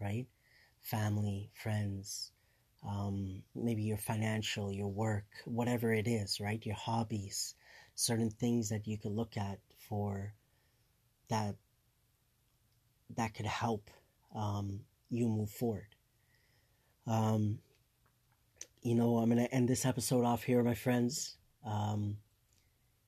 right? 0.00 0.26
Family, 0.80 1.50
friends, 1.54 2.32
um, 2.86 3.42
maybe 3.54 3.82
your 3.82 3.98
financial, 3.98 4.72
your 4.72 4.88
work, 4.88 5.24
whatever 5.44 5.92
it 5.92 6.06
is, 6.06 6.40
right? 6.40 6.64
Your 6.64 6.76
hobbies, 6.76 7.54
certain 7.94 8.30
things 8.30 8.68
that 8.68 8.86
you 8.86 8.98
could 8.98 9.12
look 9.12 9.36
at 9.36 9.58
for 9.88 10.34
that 11.28 11.56
that 13.14 13.34
could 13.34 13.46
help 13.46 13.90
um, 14.34 14.80
you 15.10 15.28
move 15.28 15.50
forward. 15.50 15.94
Um, 17.06 17.58
you 18.82 18.94
know, 18.94 19.18
I'm 19.18 19.30
going 19.30 19.44
to 19.44 19.52
end 19.54 19.68
this 19.68 19.86
episode 19.86 20.24
off 20.24 20.42
here, 20.42 20.62
my 20.62 20.74
friends. 20.74 21.36
Um, 21.64 22.18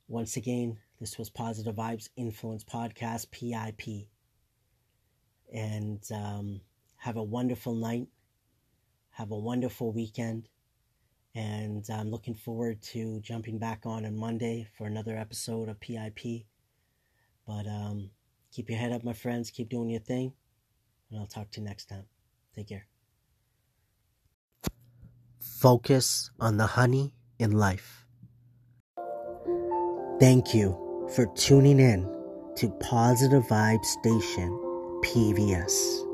once 0.09 0.37
again, 0.37 0.79
this 1.01 1.19
was 1.19 1.31
Positive 1.31 1.75
Vibes 1.75 2.09
Influence 2.17 2.65
Podcast, 2.65 3.31
PIP. 3.31 4.09
And 5.53 6.03
um, 6.13 6.61
have 6.97 7.17
a 7.17 7.23
wonderful 7.23 7.75
night. 7.75 8.09
Have 9.11 9.31
a 9.31 9.39
wonderful 9.39 9.93
weekend. 9.93 10.49
And 11.35 11.85
I'm 11.91 12.11
looking 12.11 12.35
forward 12.35 12.83
to 12.83 13.21
jumping 13.21 13.59
back 13.59 13.83
on 13.85 14.05
on 14.05 14.17
Monday 14.17 14.67
for 14.77 14.87
another 14.87 15.17
episode 15.17 15.69
of 15.69 15.79
PIP. 15.79 16.47
But 17.47 17.67
um, 17.67 18.11
keep 18.53 18.71
your 18.71 18.79
head 18.79 18.93
up, 18.93 19.05
my 19.05 19.13
friends. 19.13 19.51
Keep 19.51 19.69
doing 19.69 19.91
your 19.91 20.01
thing. 20.01 20.33
And 21.11 21.21
I'll 21.21 21.27
talk 21.27 21.51
to 21.53 21.61
you 21.61 21.67
next 21.67 21.87
time. 21.87 22.05
Take 22.55 22.69
care. 22.69 22.87
Focus 25.39 26.31
on 26.39 26.57
the 26.57 26.67
honey 26.67 27.15
in 27.39 27.53
life. 27.53 28.05
Thank 30.21 30.55
you 30.55 31.09
for 31.15 31.27
tuning 31.37 31.79
in 31.79 32.03
to 32.57 32.71
Positive 32.81 33.45
Vibe 33.45 33.85
Station 33.85 34.51
PVS. 35.05 36.08